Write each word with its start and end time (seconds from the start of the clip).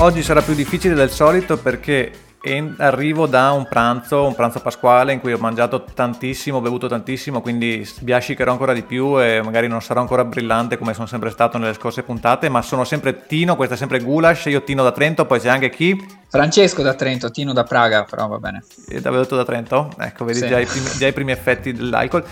Oggi 0.00 0.22
sarà 0.22 0.40
più 0.40 0.54
difficile 0.54 0.94
del 0.94 1.10
solito 1.10 1.58
perché 1.58 2.10
arrivo 2.78 3.26
da 3.26 3.52
un 3.52 3.68
pranzo, 3.68 4.26
un 4.26 4.34
pranzo 4.34 4.60
pasquale 4.60 5.12
in 5.12 5.20
cui 5.20 5.34
ho 5.34 5.38
mangiato 5.38 5.84
tantissimo, 5.84 6.56
ho 6.56 6.60
bevuto 6.62 6.88
tantissimo, 6.88 7.42
quindi 7.42 7.84
sbiascicherò 7.84 8.50
ancora 8.50 8.72
di 8.72 8.80
più 8.80 9.20
e 9.20 9.42
magari 9.42 9.68
non 9.68 9.82
sarò 9.82 10.00
ancora 10.00 10.24
brillante 10.24 10.78
come 10.78 10.94
sono 10.94 11.06
sempre 11.06 11.28
stato 11.28 11.58
nelle 11.58 11.74
scorse 11.74 12.02
puntate, 12.02 12.48
ma 12.48 12.62
sono 12.62 12.84
sempre 12.84 13.26
Tino, 13.26 13.56
questa 13.56 13.74
è 13.74 13.78
sempre 13.78 14.00
Gulash, 14.00 14.46
io 14.46 14.62
Tino 14.62 14.82
da 14.82 14.92
Trento, 14.92 15.26
poi 15.26 15.38
c'è 15.38 15.50
anche 15.50 15.68
chi? 15.68 16.02
Francesco 16.28 16.80
da 16.80 16.94
Trento, 16.94 17.30
Tino 17.30 17.52
da 17.52 17.64
Praga, 17.64 18.04
però 18.04 18.26
va 18.26 18.38
bene. 18.38 18.64
E 18.88 18.96
avevo 18.96 19.18
detto 19.18 19.36
da 19.36 19.44
Trento? 19.44 19.92
Ecco, 19.98 20.24
vedi 20.24 20.38
sì. 20.38 20.48
già, 20.48 20.58
i 20.58 20.64
primi, 20.64 20.88
già, 20.96 21.06
i 21.08 21.12
primi, 21.12 21.32
effetti 21.32 21.74
dell'alcol. 21.74 22.24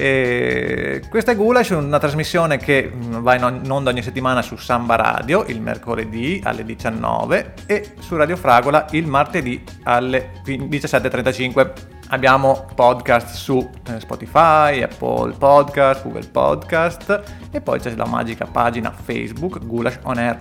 E 0.00 1.02
questa 1.08 1.32
è 1.32 1.36
Gulash, 1.36 1.70
una 1.70 1.98
trasmissione 1.98 2.56
che 2.56 2.88
va 2.94 3.34
in 3.34 3.68
onda 3.68 3.90
ogni 3.90 4.02
settimana 4.02 4.42
su 4.42 4.54
Samba 4.54 4.94
Radio 4.94 5.44
il 5.48 5.60
mercoledì 5.60 6.40
alle 6.44 6.64
19 6.64 7.54
e 7.66 7.94
su 7.98 8.14
Radio 8.14 8.36
Fragola 8.36 8.86
il 8.92 9.08
martedì 9.08 9.62
alle 9.82 10.40
17.35. 10.46 11.72
Abbiamo 12.10 12.68
podcast 12.76 13.34
su 13.34 13.68
eh, 13.88 13.98
Spotify, 13.98 14.82
Apple 14.82 15.34
Podcast, 15.36 16.04
Google 16.04 16.28
Podcast 16.30 17.22
e 17.50 17.60
poi 17.60 17.80
c'è 17.80 17.94
la 17.96 18.06
magica 18.06 18.46
pagina 18.46 18.92
Facebook 18.92 19.58
Gulash 19.66 19.98
On 20.04 20.16
Air 20.16 20.38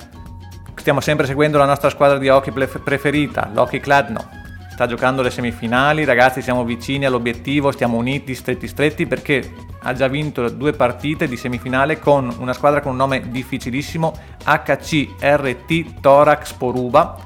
stiamo 0.87 1.01
sempre 1.01 1.25
seguendo 1.25 1.57
la 1.57 1.65
nostra 1.65 1.89
squadra 1.89 2.17
di 2.17 2.29
hockey 2.29 2.53
preferita, 2.53 3.49
l'Hockey 3.53 3.81
Kladno. 3.81 4.46
Sta 4.77 4.85
giocando 4.85 5.23
le 5.23 5.31
semifinali, 5.31 6.05
ragazzi 6.05 6.43
siamo 6.43 6.63
vicini 6.63 7.05
all'obiettivo, 7.05 7.71
stiamo 7.71 7.97
uniti, 7.97 8.35
stretti 8.35 8.67
stretti 8.67 9.07
perché 9.07 9.53
ha 9.79 9.93
già 9.93 10.07
vinto 10.07 10.47
due 10.49 10.73
partite 10.73 11.27
di 11.27 11.35
semifinale 11.35 11.97
con 11.97 12.31
una 12.37 12.53
squadra 12.53 12.79
con 12.79 12.91
un 12.91 12.97
nome 12.97 13.31
difficilissimo, 13.31 14.15
HCRT 14.43 15.99
Thorax 15.99 16.53
Poruba 16.53 17.17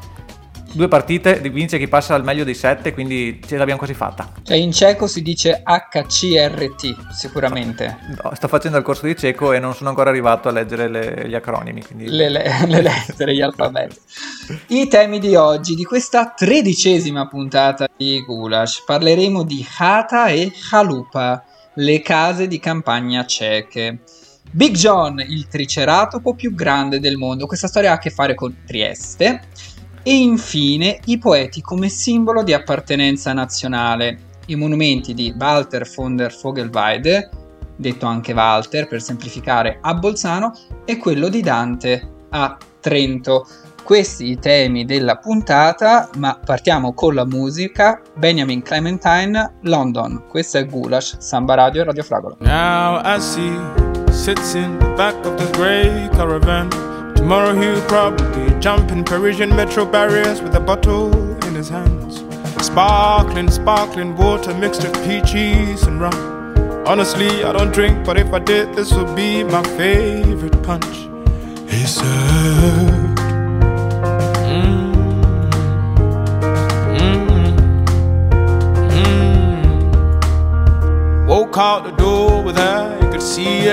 due 0.73 0.87
partite, 0.87 1.39
vince 1.49 1.77
chi 1.77 1.87
passa 1.87 2.15
al 2.15 2.23
meglio 2.23 2.43
dei 2.43 2.53
sette, 2.53 2.93
quindi 2.93 3.41
ce 3.45 3.57
l'abbiamo 3.57 3.79
quasi 3.79 3.93
fatta. 3.93 4.31
Cioè 4.43 4.57
in 4.57 4.71
ceco 4.71 5.07
si 5.07 5.21
dice 5.21 5.61
HCRT, 5.63 7.11
sicuramente. 7.11 7.97
No, 8.23 8.31
sto 8.35 8.47
facendo 8.47 8.77
il 8.77 8.83
corso 8.83 9.05
di 9.05 9.15
ceco 9.15 9.53
e 9.53 9.59
non 9.59 9.73
sono 9.73 9.89
ancora 9.89 10.09
arrivato 10.09 10.49
a 10.49 10.51
leggere 10.51 10.87
le, 10.87 11.27
gli 11.27 11.35
acronimi. 11.35 11.83
Quindi... 11.83 12.09
Le, 12.09 12.29
le, 12.29 12.43
le 12.67 12.81
lettere, 12.81 13.33
gli 13.33 13.41
alfabeti. 13.41 13.97
I 14.67 14.87
temi 14.87 15.19
di 15.19 15.35
oggi, 15.35 15.75
di 15.75 15.83
questa 15.83 16.33
tredicesima 16.35 17.27
puntata 17.27 17.87
di 17.95 18.21
Gulash, 18.23 18.83
parleremo 18.85 19.43
di 19.43 19.65
Hata 19.77 20.27
e 20.27 20.51
Chalupa, 20.53 21.43
le 21.75 22.01
case 22.01 22.47
di 22.47 22.59
campagna 22.59 23.25
ceche. 23.25 23.99
Big 24.53 24.75
John, 24.75 25.19
il 25.19 25.47
triceratopo 25.47 26.33
più 26.33 26.53
grande 26.53 26.99
del 26.99 27.15
mondo. 27.15 27.45
Questa 27.45 27.67
storia 27.67 27.91
ha 27.91 27.93
a 27.95 27.97
che 27.99 28.09
fare 28.09 28.35
con 28.35 28.53
Trieste 28.65 29.47
e 30.03 30.15
infine 30.15 30.99
i 31.05 31.17
poeti 31.17 31.61
come 31.61 31.89
simbolo 31.89 32.43
di 32.43 32.53
appartenenza 32.53 33.33
nazionale, 33.33 34.29
i 34.47 34.55
monumenti 34.55 35.13
di 35.13 35.33
Walter 35.37 35.89
von 35.95 36.15
der 36.15 36.35
Vogelweide, 36.39 37.29
detto 37.75 38.05
anche 38.05 38.33
Walter 38.33 38.87
per 38.87 39.01
semplificare 39.01 39.79
a 39.81 39.93
Bolzano, 39.93 40.53
e 40.85 40.97
quello 40.97 41.29
di 41.29 41.41
Dante 41.41 42.09
a 42.29 42.57
Trento. 42.79 43.47
Questi 43.83 44.29
i 44.29 44.39
temi 44.39 44.85
della 44.85 45.17
puntata, 45.17 46.09
ma 46.17 46.39
partiamo 46.43 46.93
con 46.93 47.15
la 47.15 47.25
musica. 47.25 47.99
Benjamin 48.13 48.61
Clementine, 48.61 49.55
London. 49.61 50.23
Questo 50.29 50.59
è 50.59 50.65
Gulash, 50.65 51.17
Samba 51.17 51.55
Radio 51.55 51.81
e 51.81 51.85
Radio 51.85 52.03
Fragola. 52.03 52.35
Now 52.39 53.01
I 53.03 53.19
see 53.19 53.59
sits 54.11 54.53
in 54.53 54.77
the 54.77 54.87
back 54.95 55.25
of 55.25 55.35
the 55.35 55.49
grey 55.57 56.07
caravan 56.09 56.90
Tomorrow 57.21 57.53
he'll 57.53 57.85
probably 57.87 58.49
jump 58.59 58.91
in 58.91 59.03
Parisian 59.03 59.55
metro 59.55 59.85
barriers 59.85 60.41
with 60.41 60.55
a 60.55 60.59
bottle 60.59 61.13
in 61.45 61.53
his 61.53 61.69
hands. 61.69 62.23
Sparkling, 62.65 63.51
sparkling 63.51 64.17
water 64.17 64.55
mixed 64.55 64.81
with 64.81 64.95
peaches 65.05 65.83
and 65.83 66.01
rum. 66.01 66.15
Honestly, 66.87 67.43
I 67.43 67.51
don't 67.53 67.71
drink, 67.71 68.03
but 68.03 68.17
if 68.17 68.33
I 68.33 68.39
did, 68.39 68.73
this 68.73 68.91
would 68.91 69.15
be 69.15 69.43
my 69.43 69.61
favorite 69.77 70.63
punch. 70.63 70.83
He 71.69 71.85
said, 71.85 72.07
mm, 74.49 75.51
mm, 76.97 77.55
mm. 78.89 81.27
Woke 81.27 81.57
out 81.57 81.83
the 81.83 81.91
door 81.91 82.41
with 82.41 82.57
her, 82.57 82.97
you 82.99 83.09
could 83.11 83.21
see 83.21 83.67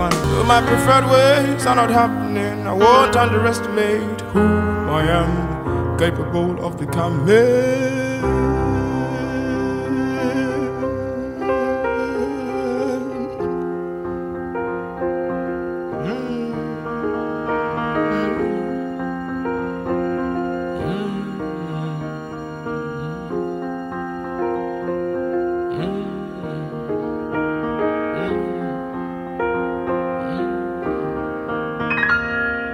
everyone. 0.00 0.36
But 0.36 0.44
my 0.44 0.60
preferred 0.60 1.10
ways 1.10 1.66
are 1.66 1.76
not 1.76 1.90
happening. 1.90 2.66
I 2.66 2.72
won't 2.72 3.16
underestimate 3.16 4.20
who 4.32 4.40
I 4.40 5.02
am, 5.04 5.98
capable 5.98 6.64
of 6.64 6.78
becoming. 6.78 8.59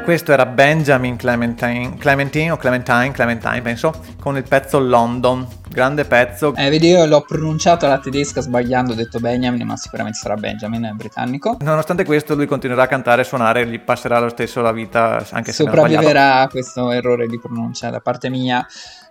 Questo 0.07 0.31
era 0.31 0.47
Benjamin 0.47 1.17
Clementine, 1.17 1.97
Clementine 1.99 2.53
o 2.53 2.57
Clementine, 2.57 3.11
Clementine 3.11 3.61
penso, 3.61 3.93
con 4.21 4.37
il 4.37 4.45
pezzo 4.45 4.79
London, 4.79 5.45
grande 5.69 6.05
pezzo. 6.05 6.55
Eh, 6.55 6.71
vedi, 6.71 6.91
io 6.91 7.05
l'ho 7.07 7.23
pronunciato 7.23 7.87
alla 7.87 7.99
tedesca 7.99 8.41
sbagliando, 8.41 8.93
ho 8.93 8.95
detto 8.95 9.19
Benjamin, 9.19 9.67
ma 9.67 9.77
sicuramente 9.77 10.19
sarà 10.19 10.37
Benjamin, 10.37 10.85
è 10.85 10.91
britannico. 10.93 11.57
Nonostante 11.59 12.05
questo 12.05 12.37
lui 12.37 12.47
continuerà 12.47 12.85
a 12.85 12.87
cantare 12.87 13.23
e 13.23 13.25
suonare, 13.25 13.67
gli 13.67 13.81
passerà 13.81 14.21
lo 14.21 14.29
stesso 14.29 14.63
la 14.63 14.71
vita 14.71 15.27
anche 15.33 15.51
se 15.51 15.65
Sopravviverà 15.65 16.39
a 16.39 16.47
questo 16.47 16.93
errore 16.93 17.27
di 17.27 17.41
pronuncia 17.41 17.91
da 17.91 17.99
parte 17.99 18.31
mia. 18.31 18.65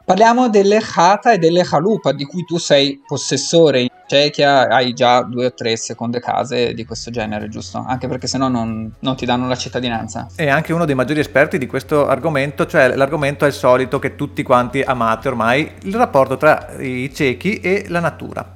Parliamo 0.05 0.47
delle 0.47 0.79
Hata 0.95 1.33
e 1.33 1.37
delle 1.37 1.65
Chalupa, 1.65 2.13
di 2.13 2.23
cui 2.23 2.45
tu 2.45 2.57
sei 2.57 3.01
possessore 3.05 3.89
Cechia, 4.07 4.67
hai 4.67 4.93
già 4.93 5.23
due 5.23 5.47
o 5.47 5.53
tre 5.53 5.75
seconde 5.77 6.19
case 6.19 6.73
di 6.73 6.85
questo 6.85 7.09
genere, 7.09 7.49
giusto? 7.49 7.83
Anche 7.85 8.07
perché 8.07 8.27
sennò 8.27 8.47
non, 8.47 8.93
non 8.99 9.15
ti 9.15 9.25
danno 9.25 9.47
la 9.47 9.55
cittadinanza. 9.55 10.27
E 10.35 10.47
anche 10.47 10.73
uno 10.73 10.85
dei 10.85 10.93
maggiori 10.93 11.19
esperti 11.19 11.57
di 11.57 11.65
questo 11.65 12.07
argomento, 12.07 12.67
cioè 12.67 12.95
l'argomento 12.95 13.45
è 13.45 13.47
il 13.47 13.53
solito 13.53 13.97
che 13.97 14.15
tutti 14.15 14.43
quanti 14.43 14.81
amate 14.81 15.27
ormai, 15.27 15.71
il 15.83 15.95
rapporto 15.95 16.37
tra 16.37 16.75
i 16.77 17.11
ciechi 17.13 17.59
e 17.61 17.85
la 17.87 17.99
natura. 17.99 18.51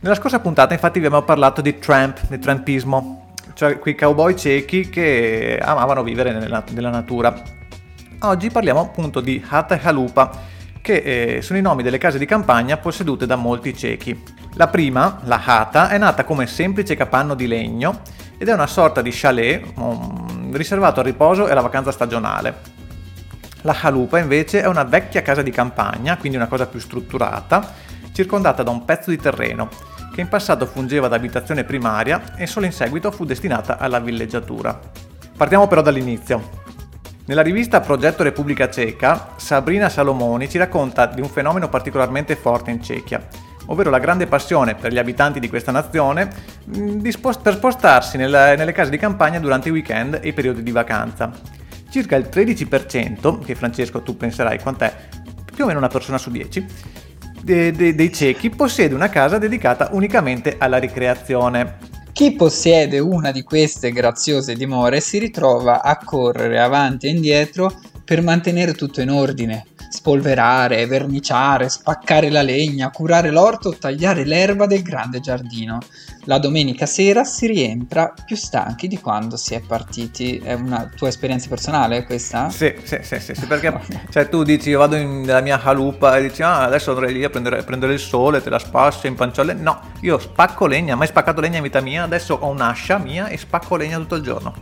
Nella 0.00 0.14
scorsa 0.14 0.40
puntata 0.40 0.72
infatti 0.72 1.00
vi 1.00 1.06
abbiamo 1.06 1.24
parlato 1.24 1.60
di 1.60 1.78
tramp, 1.78 2.20
di 2.28 2.38
trampismo, 2.38 3.34
cioè 3.54 3.78
quei 3.78 3.94
cowboy 3.94 4.36
ciechi 4.36 4.88
che 4.88 5.58
amavano 5.60 6.02
vivere 6.02 6.32
nella, 6.32 6.64
nella 6.70 6.90
natura. 6.90 7.34
Oggi 8.20 8.50
parliamo 8.50 8.80
appunto 8.80 9.20
di 9.20 9.44
Hata 9.46 9.74
e 9.74 9.80
Halupa, 9.82 10.56
che 10.88 11.36
eh, 11.36 11.42
sono 11.42 11.58
i 11.58 11.62
nomi 11.62 11.82
delle 11.82 11.98
case 11.98 12.16
di 12.16 12.24
campagna 12.24 12.78
possedute 12.78 13.26
da 13.26 13.36
molti 13.36 13.76
ciechi. 13.76 14.22
La 14.54 14.68
prima, 14.68 15.20
la 15.24 15.38
Hata, 15.44 15.90
è 15.90 15.98
nata 15.98 16.24
come 16.24 16.46
semplice 16.46 16.96
capanno 16.96 17.34
di 17.34 17.46
legno 17.46 18.00
ed 18.38 18.48
è 18.48 18.54
una 18.54 18.66
sorta 18.66 19.02
di 19.02 19.10
chalet 19.12 19.72
um, 19.74 20.56
riservato 20.56 21.00
al 21.00 21.04
riposo 21.04 21.46
e 21.46 21.50
alla 21.50 21.60
vacanza 21.60 21.92
stagionale. 21.92 22.76
La 23.62 23.76
Halupa 23.82 24.18
invece 24.18 24.62
è 24.62 24.66
una 24.66 24.84
vecchia 24.84 25.20
casa 25.20 25.42
di 25.42 25.50
campagna, 25.50 26.16
quindi 26.16 26.38
una 26.38 26.46
cosa 26.46 26.66
più 26.66 26.80
strutturata, 26.80 27.74
circondata 28.12 28.62
da 28.62 28.70
un 28.70 28.86
pezzo 28.86 29.10
di 29.10 29.18
terreno, 29.18 29.68
che 30.14 30.22
in 30.22 30.28
passato 30.28 30.64
fungeva 30.64 31.06
da 31.08 31.16
abitazione 31.16 31.64
primaria 31.64 32.34
e 32.34 32.46
solo 32.46 32.64
in 32.64 32.72
seguito 32.72 33.10
fu 33.10 33.26
destinata 33.26 33.76
alla 33.76 34.00
villeggiatura. 34.00 34.80
Partiamo 35.36 35.66
però 35.66 35.82
dall'inizio. 35.82 36.64
Nella 37.28 37.42
rivista 37.42 37.82
Progetto 37.82 38.22
Repubblica 38.22 38.70
Ceca, 38.70 39.34
Sabrina 39.36 39.90
Salomoni 39.90 40.48
ci 40.48 40.56
racconta 40.56 41.04
di 41.04 41.20
un 41.20 41.28
fenomeno 41.28 41.68
particolarmente 41.68 42.36
forte 42.36 42.70
in 42.70 42.82
Cechia, 42.82 43.22
ovvero 43.66 43.90
la 43.90 43.98
grande 43.98 44.26
passione 44.26 44.74
per 44.74 44.94
gli 44.94 44.98
abitanti 44.98 45.38
di 45.38 45.50
questa 45.50 45.70
nazione 45.70 46.30
mm, 46.74 47.00
per 47.42 47.54
spostarsi 47.54 48.16
nelle 48.16 48.72
case 48.72 48.90
di 48.90 48.96
campagna 48.96 49.38
durante 49.40 49.68
i 49.68 49.72
weekend 49.72 50.20
e 50.22 50.28
i 50.28 50.32
periodi 50.32 50.62
di 50.62 50.70
vacanza. 50.70 51.30
circa 51.90 52.16
il 52.16 52.30
13%, 52.32 53.44
che 53.44 53.54
Francesco 53.54 54.00
tu 54.00 54.16
penserai 54.16 54.58
quant'è, 54.58 54.90
più 55.54 55.64
o 55.64 55.66
meno 55.66 55.80
una 55.80 55.88
persona 55.88 56.16
su 56.16 56.30
10, 56.30 56.66
de- 57.42 57.72
de- 57.72 57.94
dei 57.94 58.10
ciechi 58.10 58.48
possiede 58.48 58.94
una 58.94 59.10
casa 59.10 59.36
dedicata 59.36 59.90
unicamente 59.92 60.56
alla 60.56 60.78
ricreazione. 60.78 61.76
Chi 62.18 62.32
possiede 62.32 62.98
una 62.98 63.30
di 63.30 63.44
queste 63.44 63.92
graziose 63.92 64.56
dimore 64.56 65.00
si 65.00 65.18
ritrova 65.18 65.82
a 65.82 65.96
correre 65.98 66.58
avanti 66.58 67.06
e 67.06 67.10
indietro 67.10 67.72
per 68.04 68.22
mantenere 68.22 68.74
tutto 68.74 69.00
in 69.00 69.08
ordine, 69.08 69.66
spolverare, 69.88 70.84
verniciare, 70.86 71.68
spaccare 71.68 72.28
la 72.28 72.42
legna, 72.42 72.90
curare 72.90 73.30
l'orto, 73.30 73.78
tagliare 73.78 74.24
l'erba 74.24 74.66
del 74.66 74.82
grande 74.82 75.20
giardino. 75.20 75.78
La 76.28 76.38
domenica 76.38 76.84
sera 76.84 77.24
si 77.24 77.46
rientra 77.46 78.12
più 78.22 78.36
stanchi 78.36 78.86
di 78.86 79.00
quando 79.00 79.38
si 79.38 79.54
è 79.54 79.60
partiti. 79.60 80.36
È 80.36 80.52
una 80.52 80.90
tua 80.94 81.08
esperienza 81.08 81.48
personale 81.48 82.04
questa? 82.04 82.50
Sì, 82.50 82.74
sì, 82.84 82.98
sì, 83.00 83.18
sì, 83.18 83.34
sì 83.34 83.46
perché 83.46 83.74
cioè, 84.10 84.28
tu 84.28 84.42
dici 84.42 84.68
io 84.68 84.78
vado 84.78 84.96
in, 84.96 85.22
nella 85.22 85.40
mia 85.40 85.58
halupa 85.58 86.18
e 86.18 86.28
dici 86.28 86.42
ah 86.42 86.64
adesso 86.64 86.90
andrei 86.90 87.14
lì 87.14 87.24
a 87.24 87.30
prendere, 87.30 87.62
prendere 87.62 87.94
il 87.94 87.98
sole, 87.98 88.42
te 88.42 88.50
la 88.50 88.58
spasso 88.58 89.06
in 89.06 89.14
panciolle. 89.14 89.54
No, 89.54 89.80
io 90.02 90.18
spacco 90.18 90.66
legna, 90.66 90.96
mai 90.96 91.06
spaccato 91.06 91.40
legna 91.40 91.56
in 91.56 91.62
vita 91.62 91.80
mia, 91.80 92.02
adesso 92.02 92.34
ho 92.34 92.50
un'ascia 92.50 92.98
mia 92.98 93.28
e 93.28 93.38
spacco 93.38 93.76
legna 93.76 93.96
tutto 93.96 94.16
il 94.16 94.22
giorno. 94.22 94.52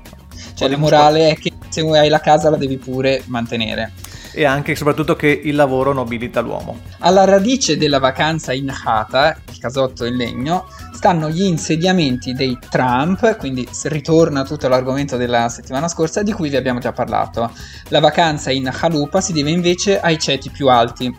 Cioè, 0.54 0.68
la 0.68 0.76
morale 0.76 1.30
è 1.30 1.36
che 1.36 1.50
se 1.68 1.80
hai 1.80 2.08
la 2.08 2.20
casa 2.20 2.48
la 2.48 2.56
devi 2.56 2.78
pure 2.78 3.24
mantenere 3.26 3.92
e 4.36 4.44
anche 4.44 4.72
e 4.72 4.76
soprattutto 4.76 5.16
che 5.16 5.28
il 5.28 5.54
lavoro 5.54 5.94
nobilita 5.94 6.40
l'uomo. 6.40 6.80
Alla 6.98 7.24
radice 7.24 7.78
della 7.78 7.98
vacanza 7.98 8.52
in 8.52 8.70
Hata, 8.70 9.34
il 9.50 9.58
casotto 9.58 10.04
in 10.04 10.14
legno, 10.14 10.66
stanno 10.92 11.30
gli 11.30 11.42
insediamenti 11.42 12.34
dei 12.34 12.58
Trump, 12.68 13.38
quindi 13.38 13.66
ritorna 13.84 14.44
tutto 14.44 14.68
l'argomento 14.68 15.16
della 15.16 15.48
settimana 15.48 15.88
scorsa 15.88 16.22
di 16.22 16.32
cui 16.32 16.50
vi 16.50 16.56
abbiamo 16.56 16.80
già 16.80 16.92
parlato. 16.92 17.50
La 17.88 18.00
vacanza 18.00 18.50
in 18.50 18.70
Halupa 18.70 19.22
si 19.22 19.32
deve 19.32 19.50
invece 19.50 19.98
ai 19.98 20.18
ceti 20.18 20.50
più 20.50 20.68
alti, 20.68 21.10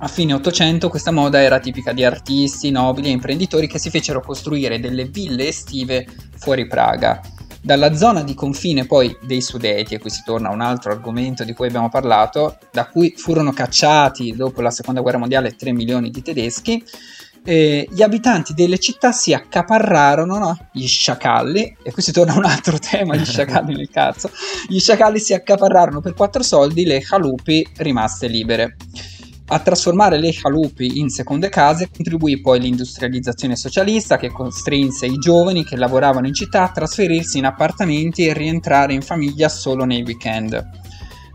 a 0.00 0.06
fine 0.08 0.32
800 0.32 0.88
questa 0.88 1.10
moda 1.10 1.42
era 1.42 1.58
tipica 1.58 1.92
di 1.92 2.04
artisti, 2.04 2.70
nobili 2.70 3.08
e 3.08 3.12
imprenditori 3.12 3.66
che 3.66 3.80
si 3.80 3.90
fecero 3.90 4.20
costruire 4.20 4.78
delle 4.78 5.04
ville 5.04 5.48
estive 5.48 6.06
fuori 6.36 6.66
Praga. 6.66 7.20
Dalla 7.60 7.94
zona 7.94 8.22
di 8.22 8.34
confine 8.34 8.86
poi 8.86 9.16
dei 9.22 9.42
Sudeti, 9.42 9.94
e 9.94 9.98
qui 9.98 10.10
si 10.10 10.22
torna 10.24 10.48
a 10.48 10.52
un 10.52 10.60
altro 10.60 10.92
argomento 10.92 11.44
di 11.44 11.52
cui 11.52 11.66
abbiamo 11.66 11.88
parlato, 11.88 12.58
da 12.70 12.86
cui 12.86 13.14
furono 13.16 13.52
cacciati 13.52 14.34
dopo 14.34 14.60
la 14.60 14.70
seconda 14.70 15.00
guerra 15.00 15.18
mondiale 15.18 15.56
3 15.56 15.72
milioni 15.72 16.10
di 16.10 16.22
tedeschi, 16.22 16.82
eh, 17.44 17.88
gli 17.90 18.02
abitanti 18.02 18.52
delle 18.52 18.78
città 18.78 19.10
si 19.10 19.32
accaparrarono 19.32 20.38
no? 20.38 20.68
gli 20.72 20.86
sciacalli, 20.86 21.78
e 21.82 21.92
qui 21.92 22.02
si 22.02 22.12
torna 22.12 22.34
a 22.34 22.38
un 22.38 22.44
altro 22.44 22.78
tema, 22.80 23.16
gli 23.16 23.24
sciacalli 23.24 23.74
nel 23.74 23.90
cazzo, 23.90 24.30
gli 24.68 24.78
sciacalli 24.78 25.18
si 25.18 25.34
accaparrarono 25.34 26.00
per 26.00 26.14
quattro 26.14 26.42
soldi 26.42 26.84
le 26.84 27.00
chalupi 27.00 27.66
rimaste 27.76 28.28
libere. 28.28 28.76
A 29.50 29.60
trasformare 29.60 30.18
le 30.18 30.30
chalupi 30.30 30.98
in 30.98 31.08
seconde 31.08 31.48
case 31.48 31.88
contribuì 31.90 32.38
poi 32.42 32.60
l'industrializzazione 32.60 33.56
socialista 33.56 34.18
che 34.18 34.30
costrinse 34.30 35.06
i 35.06 35.16
giovani 35.16 35.64
che 35.64 35.76
lavoravano 35.76 36.26
in 36.26 36.34
città 36.34 36.64
a 36.64 36.70
trasferirsi 36.70 37.38
in 37.38 37.46
appartamenti 37.46 38.26
e 38.26 38.34
rientrare 38.34 38.92
in 38.92 39.00
famiglia 39.00 39.48
solo 39.48 39.84
nei 39.84 40.02
weekend. 40.02 40.62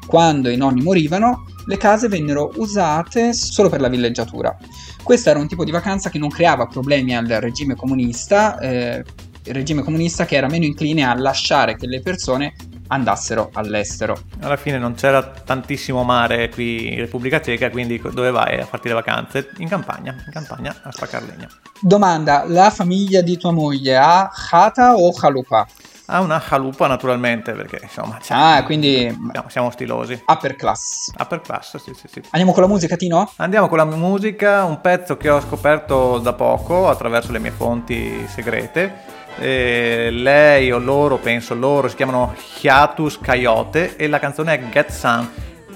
Quando 0.06 0.50
i 0.50 0.58
nonni 0.58 0.84
morivano, 0.84 1.46
le 1.66 1.78
case 1.78 2.08
vennero 2.08 2.52
usate 2.58 3.34
solo 3.34 3.70
per 3.70 3.82
la 3.82 3.90
villeggiatura. 3.90 4.56
Questo 5.02 5.32
era 5.32 5.40
un 5.40 5.48
tipo 5.48 5.64
di 5.64 5.72
vacanza 5.72 6.12
che 6.12 6.20
non 6.20 6.30
creava 6.30 6.68
problemi 6.68 7.16
al 7.16 7.26
regime 7.26 7.74
comunista, 7.74 8.60
eh, 8.60 9.04
regime 9.46 9.82
comunista 9.82 10.26
che 10.26 10.36
era 10.36 10.48
meno 10.48 10.66
incline 10.66 11.04
a 11.04 11.16
lasciare 11.16 11.76
che 11.78 11.88
le 11.88 12.02
persone 12.02 12.54
andassero 12.88 13.50
all'estero. 13.54 14.18
Alla 14.42 14.58
fine 14.58 14.78
non 14.78 14.96
c'era 14.96 15.24
tantissimo 15.24 16.04
mare 16.04 16.50
qui 16.50 16.94
in 16.94 17.00
Repubblica 17.00 17.42
Ceca, 17.42 17.70
quindi 17.70 18.02
dove 18.12 18.32
vai 18.32 18.60
a 18.60 18.66
farti 18.66 18.88
le 18.88 18.94
vacanze? 18.94 19.50
In 19.58 19.68
campagna, 19.68 20.12
in 20.26 20.32
campagna 20.32 20.76
a 20.84 20.92
spaccare 20.92 21.26
legna. 21.26 21.48
Domanda, 21.80 22.44
la 22.48 22.70
famiglia 22.70 23.22
di 23.22 23.38
tua 23.38 23.52
moglie 23.52 23.98
ha 23.98 24.30
Hata 24.52 24.96
o 24.96 25.12
Chalupa? 25.12 25.68
Ha 26.06 26.20
una 26.20 26.38
chalupa 26.38 26.86
naturalmente 26.88 27.54
perché 27.54 27.80
insomma 27.82 28.20
ah, 28.28 28.62
quindi 28.66 29.08
siamo, 29.32 29.50
siamo, 29.50 29.72
stilosi 29.72 30.22
upper 30.28 30.58
class 30.58 31.12
upper 31.18 31.40
class 31.40 31.78
sì 31.78 31.94
sì 31.96 32.08
sì 32.10 32.22
andiamo 32.32 32.52
con 32.52 32.62
la 32.62 32.68
musica 32.68 32.98
Tino? 32.98 33.32
andiamo 33.38 33.70
con 33.70 33.78
la 33.78 33.86
musica 33.86 34.66
un 34.66 34.82
pezzo 34.82 35.16
che 35.16 35.30
ho 35.30 35.40
scoperto 35.40 36.20
da 36.20 36.34
poco 36.34 36.90
attraverso 36.90 37.32
le 37.32 37.40
mie 37.40 37.52
fonti 37.52 38.28
segrete 38.28 39.13
eh, 39.40 40.10
lei 40.12 40.72
o 40.72 40.78
loro, 40.78 41.18
penso 41.18 41.54
loro, 41.54 41.88
si 41.88 41.96
chiamano 41.96 42.34
Hiatus 42.62 43.18
Coyote 43.18 43.96
e 43.96 44.08
la 44.08 44.20
canzone 44.20 44.54
è 44.54 44.70
Get 44.70 44.90
Sun 44.90 45.30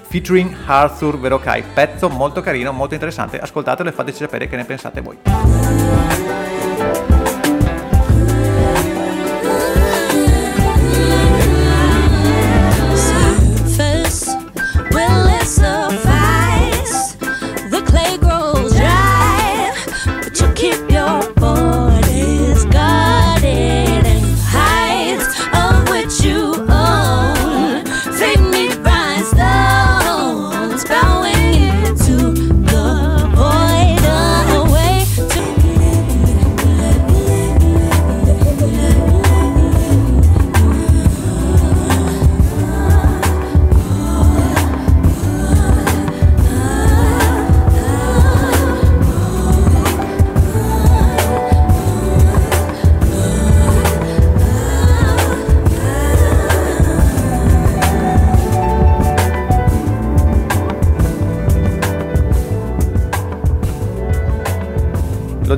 featuring 0.07 0.56
Arthur 0.65 1.19
Verokai, 1.19 1.63
pezzo 1.74 2.09
molto 2.09 2.42
carino, 2.42 2.71
molto 2.71 2.94
interessante, 2.94 3.39
ascoltatelo 3.39 3.89
e 3.89 3.92
fateci 3.92 4.19
sapere 4.19 4.48
che 4.48 4.56
ne 4.56 4.63
pensate 4.63 5.01
voi. 5.01 6.06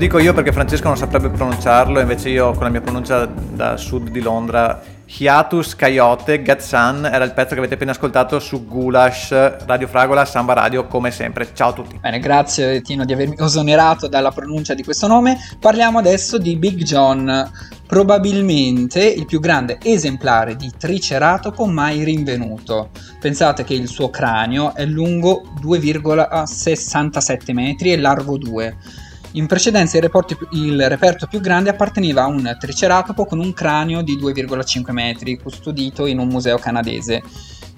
Dico 0.10 0.24
io 0.24 0.34
perché 0.34 0.52
Francesco 0.52 0.88
non 0.88 0.98
saprebbe 0.98 1.30
pronunciarlo, 1.30 2.00
invece 2.00 2.30
io 2.30 2.52
con 2.54 2.64
la 2.64 2.70
mia 2.70 2.82
pronuncia 2.82 3.28
da 3.28 3.78
sud 3.78 4.10
di 4.10 4.22
Londra, 4.22 4.82
Hiatus 5.06 5.76
Coyote, 5.76 6.42
Get 6.42 6.62
Sun, 6.62 7.06
era 7.06 7.24
il 7.24 7.32
pezzo 7.32 7.54
che 7.54 7.60
avete 7.60 7.76
appena 7.76 7.92
ascoltato 7.92 8.40
su 8.40 8.66
Gulash, 8.66 9.68
Radio 9.68 9.88
Fragola, 9.88 10.26
Samba 10.26 10.54
Radio, 10.54 10.88
come 10.88 11.12
sempre. 11.12 11.50
Ciao 11.54 11.70
a 11.70 11.74
tutti. 11.74 12.00
Bene, 12.02 12.18
grazie 12.18 12.82
Tino 12.82 13.06
di 13.06 13.14
avermi 13.14 13.36
esonerato 13.38 14.08
dalla 14.08 14.32
pronuncia 14.32 14.74
di 14.74 14.84
questo 14.84 15.06
nome. 15.06 15.38
Parliamo 15.60 16.00
adesso 16.00 16.40
di 16.40 16.56
Big 16.56 16.82
John, 16.82 17.48
probabilmente 17.86 19.06
il 19.06 19.28
più 19.28 19.40
grande 19.40 19.78
esemplare 19.80 20.56
di 20.56 20.72
triceratopo 20.76 21.68
mai 21.68 22.04
rinvenuto. 22.04 22.90
Pensate 23.20 23.64
che 23.64 23.76
il 23.76 23.88
suo 23.88 24.10
cranio 24.10 24.74
è 24.74 24.86
lungo 24.86 25.44
2,67 25.62 27.54
metri 27.54 27.92
e 27.92 27.98
largo 27.98 28.40
2 28.40 29.08
in 29.34 29.46
precedenza 29.46 29.98
il, 29.98 30.04
reporto, 30.04 30.38
il, 30.52 30.90
reperto 30.90 31.28
più 31.28 31.40
grande 31.40 31.70
apparteneva 31.70 32.24
a 32.24 32.28
un 32.28 32.56
triceratopo 32.60 33.26
con 33.26 33.40
un 33.40 33.54
cranio 33.54 34.02
di 34.02 34.18
2,5 34.18 34.92
metri, 34.92 35.38
custodito 35.38 36.06
in 36.06 36.20
un 36.20 36.28
museo 36.28 36.58
canadese. 36.58 37.22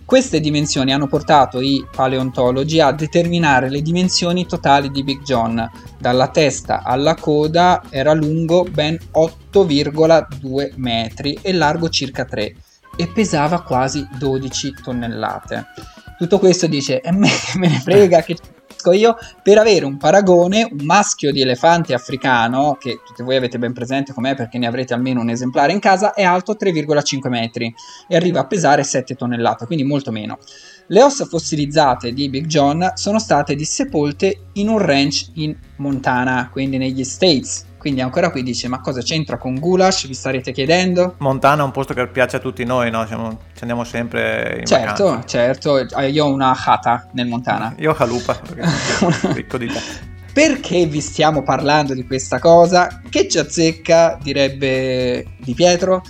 Queste 0.06 0.40
dimensioni 0.40 0.92
hanno 0.92 1.08
portato 1.08 1.62
i 1.62 1.86
paleontologi 1.90 2.82
a 2.82 2.92
determinare 2.92 3.70
le 3.70 3.82
dimensioni 3.82 4.46
totali 4.46 4.92
di 4.92 5.04
Big 5.04 5.22
John. 5.22 5.70
Dalla 5.98 6.28
testa 6.28 6.84
alla 6.84 7.16
coda 7.16 7.84
era 7.90 8.14
lungo 8.14 8.64
ben 8.64 8.98
8,2 9.14 10.74
metri 10.76 11.38
e 11.42 11.54
largo 11.54 11.88
circa 11.90 12.26
3 12.26 12.56
e 12.98 13.08
pesava 13.08 13.62
quasi 13.62 14.06
12 14.18 14.74
tonnellate. 14.84 15.66
Tutto 16.18 16.40
questo 16.40 16.68
dice, 16.68 17.00
e 17.00 17.12
me, 17.12 17.30
me 17.56 17.70
ne 17.70 17.80
frega 17.80 18.22
che 18.22 18.38
capisco 18.82 18.92
io, 18.92 19.18
per 19.44 19.60
avere 19.60 19.86
un 19.86 19.98
paragone, 19.98 20.68
un 20.72 20.84
maschio 20.86 21.32
di 21.32 21.42
elefante 21.42 21.94
africano, 21.94 22.76
che 22.80 23.00
tutti 23.06 23.22
voi 23.22 23.36
avete 23.36 23.60
ben 23.60 23.74
presente 23.74 24.14
com'è 24.14 24.36
perché 24.36 24.58
ne 24.58 24.68
avrete 24.68 24.94
almeno 24.94 25.22
un 25.22 25.30
esemplare 25.30 25.72
in 25.72 25.80
casa, 25.80 26.14
è 26.14 26.24
alto 26.24 26.58
3,5 26.60 27.30
metri 27.30 27.74
e 28.08 28.16
arriva 28.16 28.42
a 28.42 28.48
pesare 28.48 28.84
7 28.84 29.16
tonnellate, 29.16 29.66
quindi 29.66 29.84
molto 29.84 30.12
meno. 30.12 30.40
Le 30.88 31.04
ossa 31.04 31.26
fossilizzate 31.26 32.12
di 32.12 32.30
Big 32.30 32.48
John 32.48 32.92
sono 32.96 33.20
state 33.20 33.56
dissepolte 33.56 34.48
in 34.54 34.68
un 34.68 34.80
ranch 34.80 35.30
in 35.36 35.56
Montana, 35.78 36.50
quindi 36.52 36.78
negli 36.78 37.04
States, 37.04 37.66
quindi 37.82 38.02
ancora 38.02 38.30
qui 38.30 38.44
dice 38.44 38.68
ma 38.68 38.80
cosa 38.80 39.02
c'entra 39.02 39.40
con 39.40 39.56
Gulash? 39.56 40.06
Vi 40.06 40.14
starete 40.14 40.52
chiedendo? 40.52 41.16
Montana 41.18 41.64
è 41.64 41.66
un 41.66 41.72
posto 41.72 41.96
che 41.96 42.08
piace 42.10 42.36
a 42.36 42.40
tutti 42.40 42.64
noi, 42.64 42.92
no? 42.92 43.08
Siamo, 43.08 43.40
ci 43.56 43.62
andiamo 43.62 43.84
sempre 43.84 44.58
in 44.60 44.68
certo, 44.68 45.06
vacanza. 45.06 45.28
Certo, 45.28 45.78
eh, 45.80 46.10
io 46.10 46.26
ho 46.26 46.32
una 46.32 46.56
hata 46.56 47.08
nel 47.14 47.26
Montana. 47.26 47.74
Io 47.80 47.90
ho 47.90 47.94
Calupa, 47.96 48.36
perché 48.54 48.68
sono 48.68 49.34
ricco 49.34 49.58
di 49.58 49.66
te. 49.66 49.80
Perché 50.32 50.86
vi 50.86 51.02
stiamo 51.02 51.42
parlando 51.42 51.96
di 51.96 52.06
questa 52.06 52.38
cosa? 52.38 53.02
Che 53.10 53.28
ci 53.28 53.40
azzecca, 53.40 54.20
direbbe 54.22 55.26
Di 55.40 55.56
Pietro? 55.56 56.04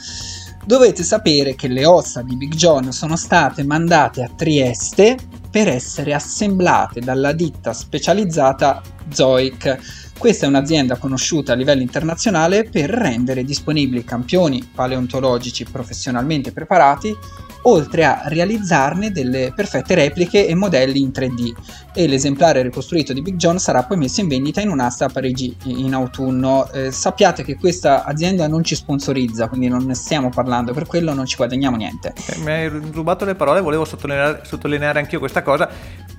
Dovete 0.66 1.04
sapere 1.04 1.56
che 1.56 1.70
le 1.70 1.86
ossa 1.86 2.22
di 2.22 2.36
Big 2.36 2.54
John 2.54 2.92
sono 2.92 3.16
state 3.16 3.64
mandate 3.64 4.24
a 4.24 4.30
Trieste 4.36 5.16
per 5.50 5.70
essere 5.70 6.14
assemblate 6.14 7.00
dalla 7.00 7.32
ditta 7.32 7.72
specializzata 7.72 8.82
Zoic 9.10 10.01
questa 10.22 10.46
è 10.46 10.50
un'azienda 10.50 10.98
conosciuta 10.98 11.54
a 11.54 11.56
livello 11.56 11.82
internazionale 11.82 12.64
per 12.66 12.92
rendere 12.92 13.44
disponibili 13.44 14.04
campioni 14.04 14.64
paleontologici 14.64 15.66
professionalmente 15.66 16.52
preparati, 16.52 17.18
oltre 17.64 18.06
a 18.06 18.22
realizzarne 18.26 19.12
delle 19.12 19.52
perfette 19.56 19.96
repliche 19.96 20.46
e 20.46 20.54
modelli 20.54 21.02
in 21.02 21.10
3D. 21.10 21.54
E 21.96 22.08
l'esemplare 22.08 22.62
ricostruito 22.62 23.14
di 23.14 23.24
Big 23.24 23.36
John 23.36 23.58
sarà 23.58 23.84
poi 23.84 23.98
messo 23.98 24.22
in 24.22 24.28
vendita 24.28 24.62
in 24.62 24.70
un'asta 24.70 25.06
a 25.06 25.10
Parigi 25.10 25.56
in 25.66 25.94
autunno. 25.94 26.70
Eh, 26.72 26.92
sappiate 26.92 27.44
che 27.44 27.58
questa 27.58 28.06
azienda 28.06 28.48
non 28.48 28.64
ci 28.64 28.76
sponsorizza, 28.76 29.48
quindi 29.48 29.70
non 29.70 29.86
ne 29.86 29.96
stiamo 29.96 30.30
parlando, 30.30 30.72
per 30.72 30.86
quello 30.86 31.14
non 31.14 31.26
ci 31.26 31.36
guadagniamo 31.36 31.78
niente. 31.78 32.14
Mi 32.44 32.52
hai 32.52 32.68
rubato 32.68 33.26
le 33.26 33.34
parole, 33.34 33.60
volevo 33.62 33.86
sottolineare, 33.86 34.42
sottolineare 34.46 35.00
anch'io 35.00 35.18
questa 35.18 35.42
cosa, 35.42 35.68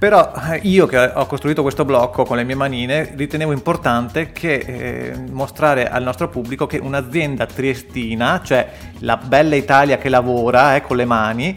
però 0.03 0.33
eh, 0.51 0.59
io 0.65 0.87
che 0.87 0.99
ho 0.99 1.27
costruito 1.27 1.63
questo 1.63 1.85
blocco 1.85 2.25
con 2.25 2.37
le 2.37 2.43
mie 2.43 2.57
manine 2.57 3.13
ritenevo 3.15 3.53
importante 3.53 4.33
che 4.33 4.55
eh, 4.55 5.17
mostrare 5.31 5.89
al 5.89 6.03
nostro 6.03 6.29
pubblico 6.29 6.67
che 6.67 6.79
un'azienda 6.79 7.47
triestina, 7.47 8.41
cioè 8.43 8.69
la 8.99 9.17
bella 9.17 9.55
Italia 9.55 9.99
che 9.99 10.09
lavora 10.09 10.75
eh, 10.75 10.83
con 10.83 10.97
le 10.97 11.05
mani, 11.05 11.57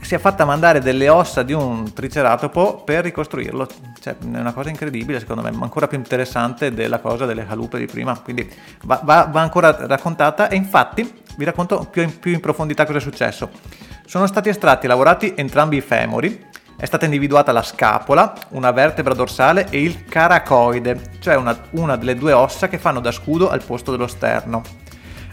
si 0.00 0.14
è 0.14 0.18
fatta 0.18 0.46
mandare 0.46 0.80
delle 0.80 1.10
ossa 1.10 1.42
di 1.42 1.52
un 1.52 1.92
triceratopo 1.92 2.84
per 2.84 3.04
ricostruirlo. 3.04 3.68
Cioè, 4.00 4.16
è 4.16 4.38
una 4.38 4.54
cosa 4.54 4.70
incredibile, 4.70 5.20
secondo 5.20 5.42
me, 5.42 5.50
ma 5.50 5.64
ancora 5.64 5.86
più 5.86 5.98
interessante 5.98 6.72
della 6.72 7.00
cosa 7.00 7.26
delle 7.26 7.46
calupe 7.46 7.76
di 7.76 7.84
prima. 7.84 8.18
Quindi 8.18 8.50
va, 8.84 9.02
va, 9.04 9.28
va 9.30 9.42
ancora 9.42 9.76
raccontata 9.86 10.48
e 10.48 10.56
infatti 10.56 11.20
vi 11.36 11.44
racconto 11.44 11.86
più 11.90 12.00
in, 12.00 12.18
più 12.18 12.32
in 12.32 12.40
profondità 12.40 12.86
cosa 12.86 12.96
è 12.96 13.02
successo. 13.02 13.50
Sono 14.06 14.26
stati 14.26 14.48
estratti 14.48 14.86
e 14.86 14.88
lavorati 14.88 15.34
entrambi 15.36 15.76
i 15.76 15.82
femori 15.82 16.52
è 16.76 16.84
stata 16.86 17.04
individuata 17.04 17.52
la 17.52 17.62
scapola, 17.62 18.34
una 18.50 18.70
vertebra 18.72 19.14
dorsale 19.14 19.66
e 19.70 19.80
il 19.80 20.04
caracoide, 20.04 21.12
cioè 21.20 21.36
una, 21.36 21.56
una 21.70 21.96
delle 21.96 22.16
due 22.16 22.32
ossa 22.32 22.68
che 22.68 22.78
fanno 22.78 23.00
da 23.00 23.12
scudo 23.12 23.48
al 23.48 23.62
posto 23.64 23.90
dello 23.90 24.06
sterno. 24.06 24.62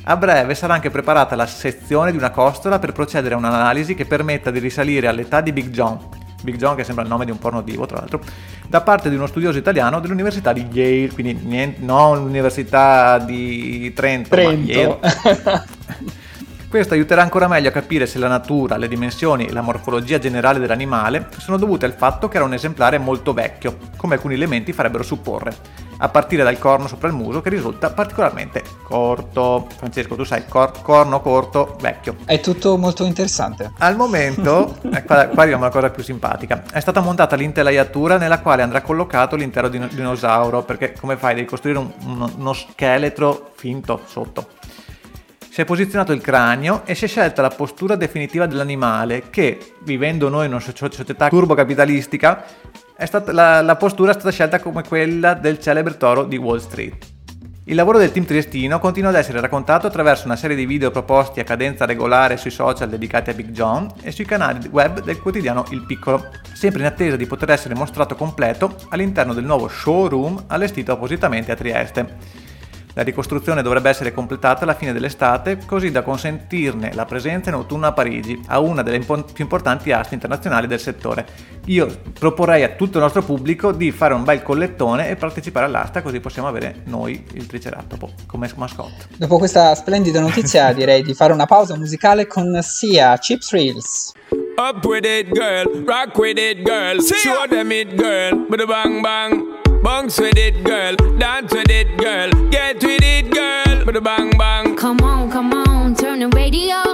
A 0.03 0.17
breve 0.17 0.55
sarà 0.55 0.73
anche 0.73 0.89
preparata 0.89 1.35
la 1.35 1.45
sezione 1.45 2.11
di 2.11 2.17
una 2.17 2.31
costola 2.31 2.79
per 2.79 2.91
procedere 2.91 3.35
a 3.35 3.37
un'analisi 3.37 3.93
che 3.93 4.05
permetta 4.05 4.49
di 4.49 4.59
risalire 4.59 5.07
all'età 5.07 5.41
di 5.41 5.51
Big 5.51 5.69
John, 5.69 5.99
Big 6.41 6.55
John 6.55 6.75
che 6.75 6.83
sembra 6.83 7.03
il 7.03 7.09
nome 7.09 7.25
di 7.25 7.31
un 7.31 7.37
porno 7.37 7.61
divo 7.61 7.85
tra 7.85 7.97
l'altro, 7.97 8.21
da 8.67 8.81
parte 8.81 9.09
di 9.09 9.15
uno 9.15 9.27
studioso 9.27 9.57
italiano 9.57 9.99
dell'Università 9.99 10.53
di 10.53 10.65
Yale, 10.71 11.11
quindi 11.11 11.33
niente, 11.45 11.81
non 11.83 12.17
l'Università 12.17 13.19
di 13.19 13.91
Trento, 13.93 14.29
Trento. 14.29 14.99
Questo 16.71 16.93
aiuterà 16.93 17.21
ancora 17.21 17.49
meglio 17.49 17.67
a 17.67 17.73
capire 17.73 18.05
se 18.05 18.17
la 18.17 18.29
natura, 18.29 18.77
le 18.77 18.87
dimensioni 18.87 19.45
e 19.45 19.51
la 19.51 19.59
morfologia 19.59 20.19
generale 20.19 20.57
dell'animale 20.57 21.27
sono 21.37 21.57
dovute 21.57 21.85
al 21.85 21.91
fatto 21.91 22.29
che 22.29 22.37
era 22.37 22.45
un 22.45 22.53
esemplare 22.53 22.97
molto 22.97 23.33
vecchio, 23.33 23.75
come 23.97 24.15
alcuni 24.15 24.35
elementi 24.35 24.71
farebbero 24.71 25.03
supporre, 25.03 25.53
a 25.97 26.07
partire 26.07 26.43
dal 26.43 26.57
corno 26.57 26.87
sopra 26.87 27.09
il 27.09 27.13
muso 27.13 27.41
che 27.41 27.49
risulta 27.49 27.89
particolarmente 27.89 28.63
corto. 28.83 29.67
Francesco, 29.75 30.15
tu 30.15 30.23
sai, 30.23 30.47
cor- 30.47 30.81
corno 30.81 31.19
corto, 31.19 31.75
vecchio. 31.81 32.15
È 32.23 32.39
tutto 32.39 32.77
molto 32.77 33.03
interessante. 33.03 33.73
Al 33.79 33.97
momento, 33.97 34.77
eh, 34.93 35.03
qua, 35.03 35.27
qua 35.27 35.41
arriviamo 35.41 35.65
alla 35.65 35.73
cosa 35.73 35.89
più 35.89 36.03
simpatica, 36.03 36.63
è 36.71 36.79
stata 36.79 37.01
montata 37.01 37.35
l'intelaiatura 37.35 38.17
nella 38.17 38.39
quale 38.39 38.61
andrà 38.61 38.79
collocato 38.79 39.35
l'intero 39.35 39.67
dinosauro, 39.67 40.63
perché 40.63 40.93
come 40.97 41.17
fai? 41.17 41.35
Devi 41.35 41.47
costruire 41.47 41.79
un, 41.79 41.91
uno, 42.05 42.31
uno 42.33 42.53
scheletro 42.53 43.51
finto 43.55 43.99
sotto 44.05 44.59
si 45.51 45.59
è 45.59 45.65
posizionato 45.65 46.13
il 46.13 46.21
cranio 46.21 46.83
e 46.85 46.95
si 46.95 47.03
è 47.03 47.07
scelta 47.09 47.41
la 47.41 47.49
postura 47.49 47.97
definitiva 47.97 48.45
dell'animale 48.45 49.23
che, 49.29 49.73
vivendo 49.83 50.29
noi 50.29 50.45
in 50.45 50.53
una 50.53 50.61
società 50.61 51.27
turbocapitalistica, 51.27 52.45
stata, 53.03 53.33
la, 53.33 53.61
la 53.61 53.75
postura 53.75 54.11
è 54.11 54.13
stata 54.13 54.31
scelta 54.31 54.61
come 54.61 54.81
quella 54.81 55.33
del 55.33 55.59
celebre 55.59 55.97
toro 55.97 56.23
di 56.23 56.37
Wall 56.37 56.59
Street. 56.59 57.05
Il 57.65 57.75
lavoro 57.75 57.97
del 57.97 58.13
team 58.13 58.23
triestino 58.23 58.79
continua 58.79 59.09
ad 59.09 59.17
essere 59.17 59.41
raccontato 59.41 59.87
attraverso 59.87 60.25
una 60.25 60.37
serie 60.37 60.55
di 60.55 60.65
video 60.65 60.89
proposti 60.89 61.41
a 61.41 61.43
cadenza 61.43 61.85
regolare 61.85 62.37
sui 62.37 62.49
social 62.49 62.87
dedicati 62.87 63.31
a 63.31 63.33
Big 63.33 63.49
John 63.49 63.91
e 64.01 64.11
sui 64.11 64.23
canali 64.23 64.69
web 64.69 65.03
del 65.03 65.19
quotidiano 65.19 65.65
Il 65.71 65.85
Piccolo, 65.85 66.29
sempre 66.53 66.79
in 66.79 66.85
attesa 66.85 67.17
di 67.17 67.27
poter 67.27 67.49
essere 67.49 67.75
mostrato 67.75 68.15
completo 68.15 68.73
all'interno 68.87 69.33
del 69.33 69.43
nuovo 69.43 69.67
showroom 69.67 70.45
allestito 70.47 70.93
appositamente 70.93 71.51
a 71.51 71.55
Trieste. 71.55 72.49
La 72.93 73.03
ricostruzione 73.03 73.61
dovrebbe 73.61 73.89
essere 73.89 74.11
completata 74.11 74.63
alla 74.63 74.73
fine 74.73 74.91
dell'estate, 74.93 75.59
così 75.65 75.91
da 75.91 76.01
consentirne 76.01 76.93
la 76.93 77.05
presenza 77.05 77.49
in 77.49 77.55
autunno 77.55 77.87
a 77.87 77.93
Parigi, 77.93 78.39
a 78.47 78.59
una 78.59 78.81
delle 78.81 78.99
più 78.99 79.43
importanti 79.43 79.91
aste 79.91 80.13
internazionali 80.13 80.67
del 80.67 80.79
settore. 80.79 81.25
Io 81.65 81.87
proporrei 82.17 82.63
a 82.63 82.69
tutto 82.69 82.97
il 82.97 83.03
nostro 83.03 83.21
pubblico 83.21 83.71
di 83.71 83.91
fare 83.91 84.13
un 84.13 84.23
bel 84.23 84.43
collettone 84.43 85.09
e 85.09 85.15
partecipare 85.15 85.65
all'asta, 85.65 86.01
così 86.01 86.19
possiamo 86.19 86.47
avere 86.47 86.81
noi 86.85 87.23
il 87.33 87.45
Triceratopo 87.45 88.11
come 88.25 88.49
mascotte. 88.55 89.05
Dopo 89.15 89.37
questa 89.37 89.73
splendida 89.75 90.19
notizia, 90.19 90.73
direi 90.73 91.01
di 91.03 91.13
fare 91.13 91.33
una 91.33 91.45
pausa 91.45 91.77
musicale 91.77 92.27
con 92.27 92.59
Sia 92.61 93.17
Chip 93.17 93.41
Thrills. 93.41 94.13
Up 94.57 94.83
with 94.85 95.05
it, 95.05 95.31
girl. 95.31 95.83
Rock 95.85 96.17
with 96.17 96.37
it, 96.37 96.63
girl. 96.63 97.01
Show 97.01 97.47
them 97.47 97.71
it, 97.71 97.95
girl. 97.95 98.45
Bang 98.47 99.01
bang. 99.01 99.60
Bounce 99.83 100.19
with 100.19 100.37
it, 100.37 100.63
girl. 100.63 100.95
Dance 101.17 101.51
with 101.51 101.69
it, 101.69 101.97
girl. 101.97 102.29
Get 102.49 102.83
with 102.83 103.01
it, 103.01 103.31
girl. 103.31 104.01
Bang 104.01 104.31
bang. 104.37 104.75
Come 104.75 104.99
on, 105.01 105.29
come 105.31 105.53
on. 105.53 105.95
Turn 105.95 106.19
the 106.19 106.29
radio 106.29 106.90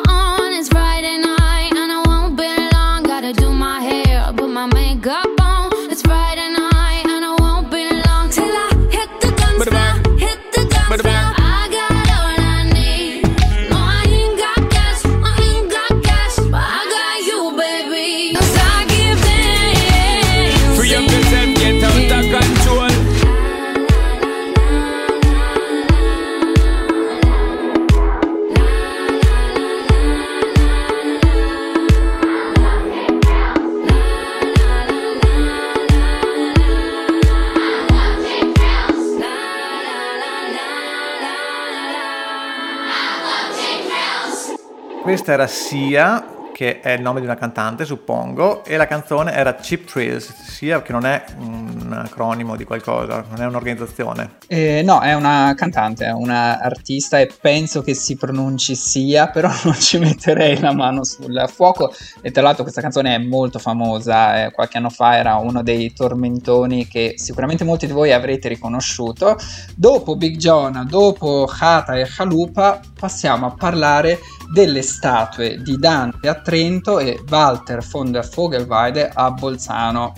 Questa 45.08 45.32
era 45.32 45.48
Sia 45.48 46.22
che 46.58 46.80
è 46.80 46.94
il 46.94 47.02
nome 47.04 47.20
di 47.20 47.28
una 47.28 47.36
cantante, 47.36 47.86
suppongo, 47.86 48.66
e 48.66 48.78
la 48.78 48.88
canzone 48.88 49.32
era 49.32 49.54
Chip 49.54 49.86
Thrills, 49.86 50.34
sia 50.42 50.82
che 50.82 50.92
non 50.92 51.06
è 51.06 51.24
un 51.38 51.94
acronimo 51.94 52.56
di 52.56 52.64
qualcosa, 52.64 53.24
non 53.30 53.44
è 53.44 53.46
un'organizzazione. 53.46 54.38
Eh, 54.48 54.82
no, 54.84 55.02
è 55.02 55.14
una 55.14 55.54
cantante, 55.56 56.06
è 56.06 56.12
una 56.12 56.60
artista 56.60 57.20
e 57.20 57.30
penso 57.40 57.84
che 57.84 57.94
si 57.94 58.16
pronunci 58.16 58.74
sia, 58.74 59.28
però 59.30 59.52
non 59.66 59.76
ci 59.76 60.00
metterei 60.00 60.60
la 60.60 60.74
mano 60.74 61.04
sul 61.04 61.46
fuoco. 61.48 61.94
E 62.22 62.32
tra 62.32 62.42
l'altro 62.42 62.64
questa 62.64 62.82
canzone 62.82 63.14
è 63.14 63.20
molto 63.20 63.60
famosa, 63.60 64.46
eh, 64.46 64.52
qualche 64.52 64.78
anno 64.78 64.90
fa 64.90 65.16
era 65.16 65.36
uno 65.36 65.62
dei 65.62 65.94
tormentoni 65.94 66.88
che 66.88 67.14
sicuramente 67.18 67.66
molti 67.66 67.86
di 67.86 67.94
voi 67.94 68.14
avrete 68.14 68.48
riconosciuto. 68.48 69.38
Dopo 69.76 70.16
Big 70.16 70.38
John, 70.38 70.88
dopo 70.90 71.48
Hata 71.48 71.94
e 71.94 72.08
Chalupa, 72.08 72.80
passiamo 73.00 73.46
a 73.46 73.52
parlare 73.52 74.18
delle 74.52 74.82
statue 74.82 75.62
di 75.62 75.78
Dante 75.78 76.28
a 76.28 76.36
Trento 76.48 77.00
e 77.00 77.22
Walter 77.28 77.86
von 77.86 78.10
der 78.10 78.26
Vogelweide 78.26 79.12
a 79.14 79.32
Bolzano. 79.32 80.14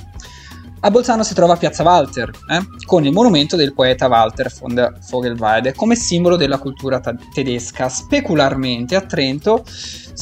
A 0.82 0.92
Bolzano 0.92 1.24
si 1.24 1.34
trova 1.34 1.56
Piazza 1.56 1.82
Walter, 1.82 2.30
eh, 2.52 2.86
con 2.86 3.04
il 3.04 3.12
monumento 3.12 3.56
del 3.56 3.74
poeta 3.74 4.06
Walter 4.06 4.54
von 4.60 4.76
der 4.76 5.00
Vogelweide 5.10 5.74
come 5.74 5.96
simbolo 5.96 6.36
della 6.36 6.60
cultura 6.60 7.00
ta- 7.00 7.16
tedesca. 7.34 7.90
Specularmente 7.90 8.96
a 8.96 9.02
Trento 9.02 9.66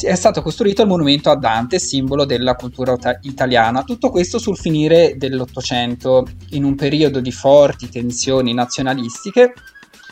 è 0.01 0.15
stato 0.15 0.41
costruito 0.41 0.81
il 0.81 0.87
monumento 0.87 1.29
a 1.29 1.35
Dante, 1.35 1.77
simbolo 1.77 2.23
della 2.23 2.55
cultura 2.55 2.95
ta- 2.95 3.19
italiana. 3.23 3.83
Tutto 3.83 4.09
questo 4.09 4.39
sul 4.39 4.57
finire 4.57 5.15
dell'Ottocento, 5.17 6.25
in 6.51 6.63
un 6.63 6.75
periodo 6.75 7.19
di 7.19 7.33
forti 7.33 7.89
tensioni 7.89 8.53
nazionalistiche 8.53 9.51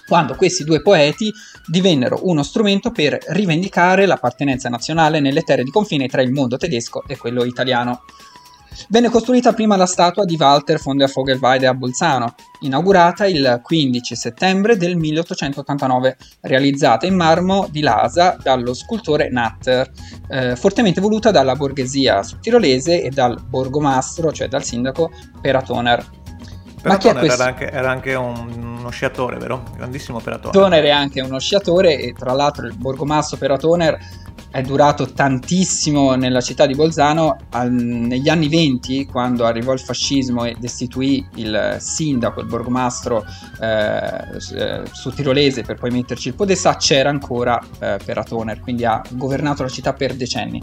quando 0.05 0.35
questi 0.35 0.63
due 0.63 0.81
poeti 0.81 1.31
divennero 1.67 2.19
uno 2.23 2.43
strumento 2.43 2.91
per 2.91 3.17
rivendicare 3.29 4.05
l'appartenenza 4.05 4.69
nazionale 4.69 5.19
nelle 5.19 5.41
terre 5.41 5.63
di 5.63 5.71
confine 5.71 6.07
tra 6.07 6.21
il 6.21 6.31
mondo 6.31 6.57
tedesco 6.57 7.03
e 7.07 7.17
quello 7.17 7.43
italiano. 7.43 8.01
Venne 8.89 9.09
costruita 9.09 9.53
prima 9.53 9.77
la 9.77 9.85
statua 9.85 10.25
di 10.25 10.35
Walter 10.37 10.79
von 10.81 10.97
der 10.97 11.09
Vogelweide 11.09 11.65
a 11.65 11.73
Bolzano, 11.73 12.35
inaugurata 12.59 13.25
il 13.25 13.61
15 13.63 14.15
settembre 14.15 14.75
del 14.75 14.97
1889, 14.97 16.17
realizzata 16.41 17.05
in 17.05 17.15
marmo 17.15 17.67
di 17.71 17.81
Lasa 17.81 18.37
dallo 18.41 18.73
scultore 18.73 19.29
Natter, 19.29 19.89
eh, 20.27 20.55
fortemente 20.55 20.99
voluta 20.99 21.31
dalla 21.31 21.55
borghesia 21.55 22.21
tirolese 22.41 23.01
e 23.01 23.09
dal 23.09 23.41
borgomastro, 23.41 24.31
cioè 24.31 24.47
dal 24.47 24.63
sindaco 24.63 25.11
Peratoner. 25.39 26.23
È 26.85 26.97
questo? 26.97 27.41
Era 27.41 27.45
anche, 27.45 27.71
era 27.71 27.89
anche 27.89 28.13
un, 28.13 28.75
uno 28.77 28.89
sciatore, 28.89 29.37
vero? 29.37 29.63
Grandissimo 29.75 30.19
Peratoner. 30.19 30.55
Toner 30.55 30.83
è 30.83 30.89
anche 30.91 31.21
uno 31.21 31.39
sciatore 31.39 31.97
e 31.97 32.13
tra 32.13 32.33
l'altro 32.33 32.67
il 32.67 32.75
borgomastro 32.75 33.37
Peratoner 33.37 33.97
è 34.51 34.61
durato 34.61 35.11
tantissimo 35.11 36.15
nella 36.15 36.41
città 36.41 36.65
di 36.65 36.75
Bolzano. 36.75 37.37
Al, 37.49 37.71
negli 37.71 38.29
anni 38.29 38.47
20, 38.47 39.05
quando 39.05 39.45
arrivò 39.45 39.73
il 39.73 39.79
fascismo 39.79 40.45
e 40.45 40.55
destituì 40.59 41.27
il 41.35 41.77
sindaco, 41.79 42.39
il 42.39 42.45
borgomastro 42.45 43.25
eh, 43.59 44.07
eh 44.53 44.83
su 44.91 45.11
tirolese 45.11 45.63
per 45.63 45.77
poi 45.77 45.89
metterci 45.89 46.29
il 46.29 46.35
podestà, 46.35 46.77
c'era 46.77 47.09
ancora 47.09 47.59
eh, 47.79 47.97
Peratoner, 48.03 48.59
quindi 48.59 48.85
ha 48.85 49.01
governato 49.09 49.63
la 49.63 49.69
città 49.69 49.93
per 49.93 50.13
decenni. 50.13 50.61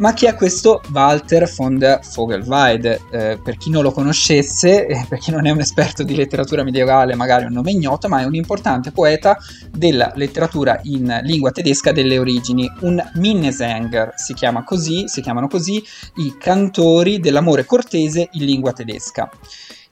Ma 0.00 0.14
chi 0.14 0.24
è 0.24 0.34
questo 0.34 0.80
Walter 0.94 1.46
von 1.54 1.76
der 1.76 2.00
Vogelweide? 2.14 3.02
Eh, 3.10 3.38
per 3.42 3.58
chi 3.58 3.68
non 3.68 3.82
lo 3.82 3.92
conoscesse, 3.92 4.86
eh, 4.86 5.04
per 5.06 5.18
chi 5.18 5.30
non 5.30 5.44
è 5.44 5.50
un 5.50 5.60
esperto 5.60 6.02
di 6.02 6.14
letteratura 6.14 6.62
medievale, 6.62 7.14
magari 7.14 7.44
un 7.44 7.52
nome 7.52 7.72
ignoto, 7.72 8.08
ma 8.08 8.22
è 8.22 8.24
un 8.24 8.34
importante 8.34 8.92
poeta 8.92 9.36
della 9.70 10.10
letteratura 10.14 10.80
in 10.84 11.20
lingua 11.24 11.50
tedesca 11.50 11.92
delle 11.92 12.18
origini, 12.18 12.66
un 12.80 12.98
Minnesänger, 13.16 14.14
si, 14.16 14.32
chiama 14.32 14.64
così, 14.64 15.06
si 15.06 15.20
chiamano 15.20 15.48
così 15.48 15.84
i 16.14 16.34
cantori 16.38 17.20
dell'amore 17.20 17.66
cortese 17.66 18.30
in 18.32 18.46
lingua 18.46 18.72
tedesca. 18.72 19.30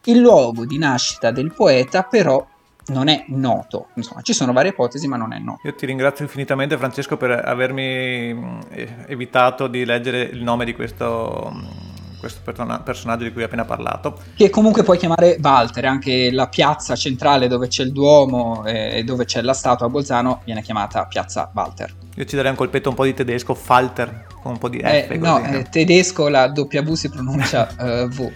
Il 0.04 0.20
luogo 0.20 0.64
di 0.64 0.78
nascita 0.78 1.30
del 1.30 1.52
poeta 1.52 2.02
però 2.04 2.46
non 2.88 3.08
è 3.08 3.24
noto. 3.28 3.88
Insomma, 3.94 4.22
ci 4.22 4.32
sono 4.32 4.52
varie 4.52 4.70
ipotesi, 4.70 5.06
ma 5.08 5.16
non 5.16 5.32
è 5.32 5.38
noto. 5.38 5.60
Io 5.64 5.74
ti 5.74 5.86
ringrazio 5.86 6.24
infinitamente, 6.24 6.76
Francesco, 6.76 7.16
per 7.16 7.30
avermi 7.30 8.34
mm, 8.34 8.60
evitato 9.06 9.66
di 9.66 9.84
leggere 9.84 10.22
il 10.22 10.42
nome 10.42 10.64
di 10.64 10.74
questo, 10.74 11.52
mm, 11.52 12.18
questo 12.18 12.40
personaggio 12.84 13.24
di 13.24 13.32
cui 13.32 13.42
ho 13.42 13.46
appena 13.46 13.64
parlato. 13.64 14.18
Che 14.34 14.50
comunque 14.50 14.82
puoi 14.82 14.98
chiamare 14.98 15.38
Walter, 15.40 15.84
anche 15.84 16.30
la 16.30 16.48
piazza 16.48 16.94
centrale 16.96 17.48
dove 17.48 17.68
c'è 17.68 17.82
il 17.82 17.92
Duomo 17.92 18.64
e 18.64 19.02
dove 19.04 19.24
c'è 19.24 19.42
la 19.42 19.54
statua 19.54 19.86
a 19.86 19.88
Bolzano 19.88 20.40
viene 20.44 20.62
chiamata 20.62 21.06
Piazza 21.06 21.50
Walter. 21.54 21.94
Io 22.16 22.24
ci 22.24 22.34
darei 22.34 22.50
un 22.50 22.56
colpetto 22.56 22.88
un 22.88 22.94
po' 22.94 23.04
di 23.04 23.14
tedesco, 23.14 23.54
Falter, 23.54 24.26
con 24.48 24.54
un 24.54 24.58
po' 24.58 24.68
di 24.68 24.78
F. 24.78 25.10
Eh, 25.10 25.18
no, 25.18 25.44
eh, 25.44 25.64
tedesco 25.64 26.28
la 26.28 26.50
W 26.54 26.94
si 26.94 27.10
pronuncia 27.10 27.68
uh, 27.78 28.08
V. 28.08 28.32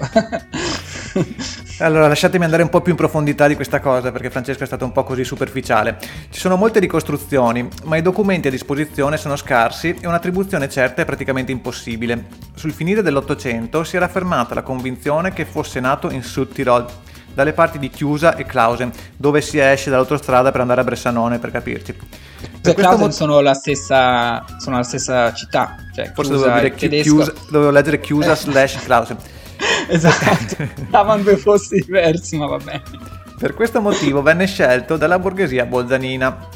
allora, 1.78 2.08
lasciatemi 2.08 2.44
andare 2.44 2.62
un 2.62 2.68
po' 2.68 2.82
più 2.82 2.92
in 2.92 2.98
profondità 2.98 3.46
di 3.46 3.54
questa 3.54 3.80
cosa, 3.80 4.12
perché 4.12 4.28
Francesco 4.30 4.62
è 4.62 4.66
stato 4.66 4.84
un 4.84 4.92
po' 4.92 5.04
così 5.04 5.24
superficiale. 5.24 5.98
Ci 6.30 6.38
sono 6.38 6.56
molte 6.56 6.80
ricostruzioni, 6.80 7.66
ma 7.84 7.96
i 7.96 8.02
documenti 8.02 8.48
a 8.48 8.50
disposizione 8.50 9.16
sono 9.16 9.36
scarsi 9.36 9.96
e 9.98 10.06
un'attribuzione 10.06 10.68
certa 10.68 11.02
è 11.02 11.04
praticamente 11.04 11.50
impossibile. 11.50 12.26
Sul 12.54 12.72
finire 12.72 13.02
dell'Ottocento 13.02 13.84
si 13.84 13.96
era 13.96 14.04
affermata 14.04 14.54
la 14.54 14.62
convinzione 14.62 15.32
che 15.32 15.46
fosse 15.46 15.80
nato 15.80 16.10
in 16.10 16.22
Südtirol, 16.22 16.86
dalle 17.34 17.54
parti 17.54 17.78
di 17.78 17.88
Chiusa 17.88 18.36
e 18.36 18.44
Clausen, 18.44 18.92
dove 19.16 19.40
si 19.40 19.58
esce 19.58 19.88
dall'autostrada 19.88 20.50
per 20.50 20.60
andare 20.60 20.82
a 20.82 20.84
Bressanone, 20.84 21.38
per 21.38 21.50
capirci. 21.50 21.96
Per 22.62 22.74
Clausen 22.74 23.06
mo- 23.06 23.10
sono, 23.10 23.40
la 23.40 23.54
stessa, 23.54 24.44
sono 24.58 24.76
la 24.76 24.82
stessa 24.84 25.32
città. 25.34 25.76
Cioè, 25.92 26.12
Forse 26.14 26.32
dovevo, 26.32 26.58
dire 26.58 27.02
chiusa, 27.02 27.32
dovevo 27.50 27.70
leggere 27.70 27.98
Chiusa 27.98 28.32
eh. 28.32 28.36
slash 28.36 28.84
Clausen. 28.84 29.16
esatto, 29.88 30.68
stavano 30.86 31.22
due 31.22 31.36
posti 31.36 31.80
diversi, 31.84 32.36
ma 32.38 32.46
va 32.46 32.58
bene. 32.58 32.82
Per 33.38 33.54
questo 33.54 33.80
motivo 33.80 34.22
venne 34.22 34.46
scelto 34.46 34.96
dalla 34.96 35.18
borghesia 35.18 35.66
bolzanina. 35.66 36.48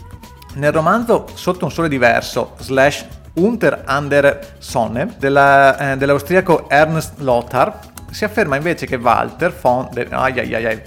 Nel 0.54 0.72
romanzo 0.72 1.26
Sotto 1.34 1.64
un 1.64 1.70
sole 1.72 1.88
diverso, 1.88 2.54
slash 2.60 3.04
Unter 3.34 3.82
andere 3.84 4.54
Sonne, 4.58 5.14
della, 5.18 5.92
eh, 5.92 5.96
dell'austriaco 5.96 6.70
Ernst 6.70 7.18
Lothar, 7.18 7.78
si 8.10 8.24
afferma 8.24 8.56
invece 8.56 8.86
che 8.86 8.96
Walter 8.96 9.52
von 9.52 9.88
der, 9.92 10.08
ai 10.12 10.38
ai 10.38 10.64
ai, 10.64 10.82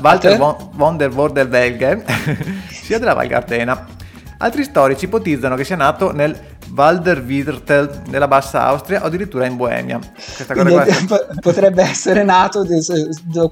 Walter 0.00 0.36
von, 0.36 0.56
von 0.72 0.96
der 0.96 1.10
Vorderwelge 1.10 2.04
sia 2.70 2.98
della 2.98 3.12
Val 3.12 3.28
Gardena. 3.28 3.86
Altri 4.38 4.64
storici 4.64 5.04
ipotizzano 5.04 5.56
che 5.56 5.64
sia 5.64 5.76
nato 5.76 6.12
nel 6.12 6.36
Walderwirtel 6.74 8.02
nella 8.08 8.28
Bassa 8.28 8.66
Austria 8.66 9.02
o 9.02 9.06
addirittura 9.06 9.46
in 9.46 9.56
Boemia. 9.56 9.98
Quindi, 10.46 10.74
potrebbe 11.40 11.82
essere 11.82 12.24
nato 12.24 12.64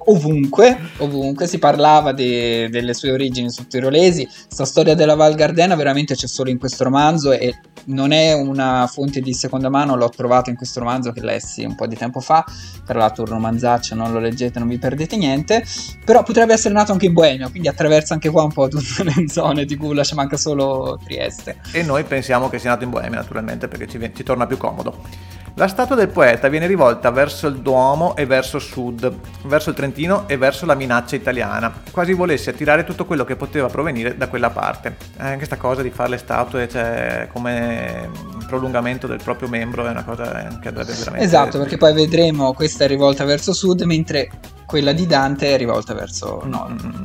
ovunque, 0.07 0.79
ovunque, 0.99 1.47
si 1.47 1.59
parlava 1.59 2.13
de, 2.13 2.69
delle 2.71 2.95
sue 2.95 3.13
origini 3.13 3.49
tirolesi. 3.69 4.25
Questa 4.25 4.65
storia 4.65 4.95
della 4.95 5.15
Val 5.15 5.35
Gardena 5.35 5.75
veramente 5.75 6.15
c'è 6.15 6.27
solo 6.27 6.51
in 6.51 6.59
questo 6.59 6.85
romanzo 6.85 7.33
e 7.33 7.55
non 7.85 8.13
è 8.13 8.33
una 8.33 8.87
fonte 8.87 9.21
di 9.21 9.35
seconda 9.35 9.69
mano, 9.69 9.97
l'ho 9.97 10.09
trovato 10.09 10.51
in 10.51 10.57
questo 10.57 10.81
romanzo 10.81 11.13
che 11.13 11.21
lessi 11.21 11.65
un 11.65 11.75
po' 11.75 11.87
di 11.87 11.97
tempo 11.97 12.21
fa, 12.21 12.45
tra 12.85 12.99
l'altro 12.99 13.25
un 13.25 13.31
romanzaccio, 13.31 13.95
non 13.95 14.13
lo 14.13 14.19
leggete, 14.19 14.59
non 14.59 14.69
vi 14.69 14.79
perdete 14.79 15.17
niente, 15.17 15.65
però 16.05 16.23
potrebbe 16.23 16.53
essere 16.53 16.75
nato 16.75 16.93
anche 16.93 17.07
in 17.07 17.13
Boemia, 17.13 17.49
quindi 17.49 17.69
attraversa 17.69 18.15
anche 18.15 18.31
qua 18.31 18.43
un 18.43 18.53
po' 18.53 18.69
tutte 18.69 19.03
le 19.03 19.15
zone 19.29 19.65
di 19.65 19.77
Gulac, 19.77 20.13
manca 20.13 20.37
solo 20.37 20.72
Trieste. 21.03 21.61
E 21.73 21.83
noi 21.83 22.05
pensiamo 22.05 22.49
che 22.49 22.59
sia 22.59 22.71
nato 22.71 22.85
in 22.85 22.91
Boemia 22.91 23.19
naturalmente 23.19 23.69
perché 23.69 23.87
ci, 23.87 23.99
ci 24.15 24.23
torna 24.23 24.47
più 24.47 24.57
comodo. 24.57 25.41
La 25.57 25.69
statua 25.69 25.95
del 25.95 26.09
poeta 26.09 26.49
viene 26.49 26.67
rivolta 26.67 27.11
verso 27.11 27.47
il 27.47 27.57
Duomo 27.61 28.17
e 28.17 28.25
verso 28.25 28.59
sud, 28.59 29.13
verso 29.45 29.69
il 29.69 29.77
Trentino 29.77 30.27
e 30.27 30.39
verso 30.39 30.65
la 30.65 30.75
minaccia 30.75 31.15
italiana, 31.15 31.71
quasi 31.91 32.15
volesse 32.15 32.49
attirare 32.49 32.85
tutto 32.85 33.05
quello 33.05 33.25
che 33.25 33.37
poteva 33.37 33.69
provenire 33.69 34.17
da 34.17 34.29
quella 34.29 34.49
parte. 34.49 34.97
Eh, 35.19 35.23
anche 35.23 35.37
questa 35.37 35.59
cosa 35.59 35.83
di 35.83 35.91
fare 35.91 36.09
le 36.09 36.17
statue 36.17 36.67
cioè, 36.71 37.29
come 37.31 38.09
prolungamento 38.47 39.07
del 39.07 39.21
proprio 39.23 39.49
membro 39.49 39.87
è 39.87 39.91
una 39.91 40.05
cosa 40.05 40.25
che 40.59 40.69
andrebbe 40.69 40.95
veramente... 40.95 41.27
Esatto, 41.27 41.59
perché 41.59 41.77
poi 41.77 41.93
vedremo 41.93 42.55
questa 42.55 42.85
è 42.85 42.87
rivolta 42.87 43.25
verso 43.25 43.53
sud, 43.53 43.83
mentre 43.83 44.31
quella 44.65 44.93
di 44.93 45.07
Dante 45.07 45.53
è 45.53 45.59
rivolta 45.59 45.93
verso 45.93 46.41
nord. 46.47 46.83
Mm-hmm. 46.83 47.05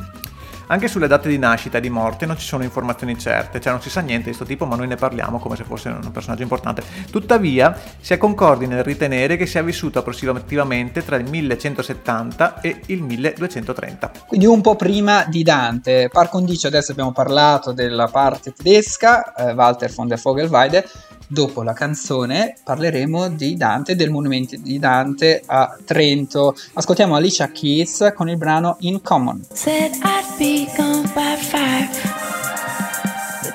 Anche 0.70 0.90
sulle 0.90 1.08
date 1.08 1.30
di 1.30 1.38
nascita 1.38 1.78
e 1.78 1.82
di 1.82 1.90
morte 1.90 2.26
non 2.26 2.38
ci 2.38 2.46
sono 2.46 2.64
informazioni 2.64 3.18
certe, 3.18 3.62
cioè 3.62 3.72
non 3.72 3.82
si 3.82 3.90
sa 3.90 4.02
niente 4.02 4.30
di 4.30 4.36
questo 4.36 4.46
tipo, 4.46 4.66
ma 4.66 4.76
noi 4.76 4.88
ne 4.88 4.98
parliamo 4.98 5.40
come 5.40 5.56
se 5.56 5.64
fosse 5.64 5.88
un 5.88 6.12
personaggio 6.12 6.42
importante. 6.42 6.84
Tuttavia, 7.10 7.78
si 8.02 8.14
è 8.14 8.18
concordi 8.18 8.68
nel 8.68 8.84
ritenere 8.84 9.38
che 9.38 9.46
sia 9.46 9.62
vissuto 9.62 10.00
approssimativamente 10.00 11.06
tra 11.06 11.16
il 11.16 11.30
1170 11.30 12.60
e 12.60 12.82
il 12.88 13.02
1230. 13.02 14.12
Quindi 14.28 14.46
un 14.46 14.60
po' 14.60 14.76
prima 14.76 15.24
di 15.26 15.42
Dante. 15.42 16.10
Par 16.12 16.28
condicio, 16.28 16.68
adesso 16.68 16.92
abbiamo 16.92 17.14
parlato 17.14 17.72
della 17.72 18.08
parte 18.08 18.52
tedesca, 18.52 19.34
eh, 19.36 19.54
Walter 19.54 19.94
von 19.94 20.08
der 20.08 20.20
Vogelweide, 20.20 20.86
Dopo 21.30 21.62
la 21.62 21.74
canzone 21.74 22.56
parleremo 22.64 23.28
di 23.28 23.58
Dante, 23.58 23.98
del 23.98 24.10
monumento 24.10 24.56
di 24.58 24.80
Dante 24.80 25.44
a 25.46 25.78
Trento. 25.84 26.56
Ascoltiamo 26.72 27.16
Alicia 27.16 27.52
Keys 27.52 28.14
con 28.16 28.30
il 28.30 28.38
brano 28.38 28.78
In 28.80 29.02
Common. 29.02 29.46
Said 29.52 29.92
I'd 30.04 30.38
be 30.38 30.57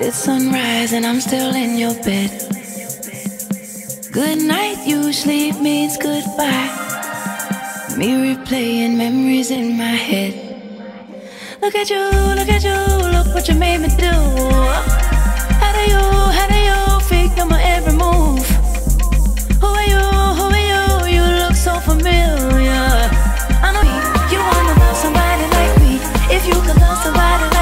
it's 0.07 0.17
sunrise 0.17 0.91
and 0.91 1.05
I'm 1.05 1.21
still 1.21 1.55
in 1.55 1.77
your 1.77 1.93
bed. 2.03 2.29
Good 4.11 4.39
night 4.43 4.85
usually 4.85 5.51
means 5.53 5.97
goodbye. 5.97 6.69
Me 7.97 8.09
replaying 8.25 8.97
memories 8.97 9.49
in 9.51 9.77
my 9.77 9.95
head. 10.09 10.33
Look 11.61 11.75
at 11.75 11.89
you, 11.89 12.03
look 12.37 12.49
at 12.49 12.63
you, 12.63 12.79
look 13.15 13.33
what 13.33 13.47
you 13.47 13.55
made 13.55 13.79
me 13.79 13.87
do. 13.89 14.13
How 15.61 15.71
do 15.77 15.83
you, 15.91 16.03
how 16.37 16.47
do 16.47 16.57
you? 16.57 16.73
on 17.39 17.49
my 17.49 17.61
every 17.63 17.93
move. 17.93 18.45
Who 19.61 19.67
are 19.67 19.87
you? 19.93 20.03
Who 20.37 20.45
are 20.57 20.65
you? 20.71 21.15
You 21.15 21.23
look 21.41 21.55
so 21.55 21.79
familiar. 21.79 22.83
I 23.65 23.69
know 23.73 23.83
you 24.31 24.39
wanna 24.49 24.79
love 24.79 24.97
somebody 24.97 25.45
like 25.57 25.73
me. 25.81 25.93
If 26.35 26.45
you 26.45 26.53
could 26.65 26.79
love 26.79 26.99
somebody 27.03 27.52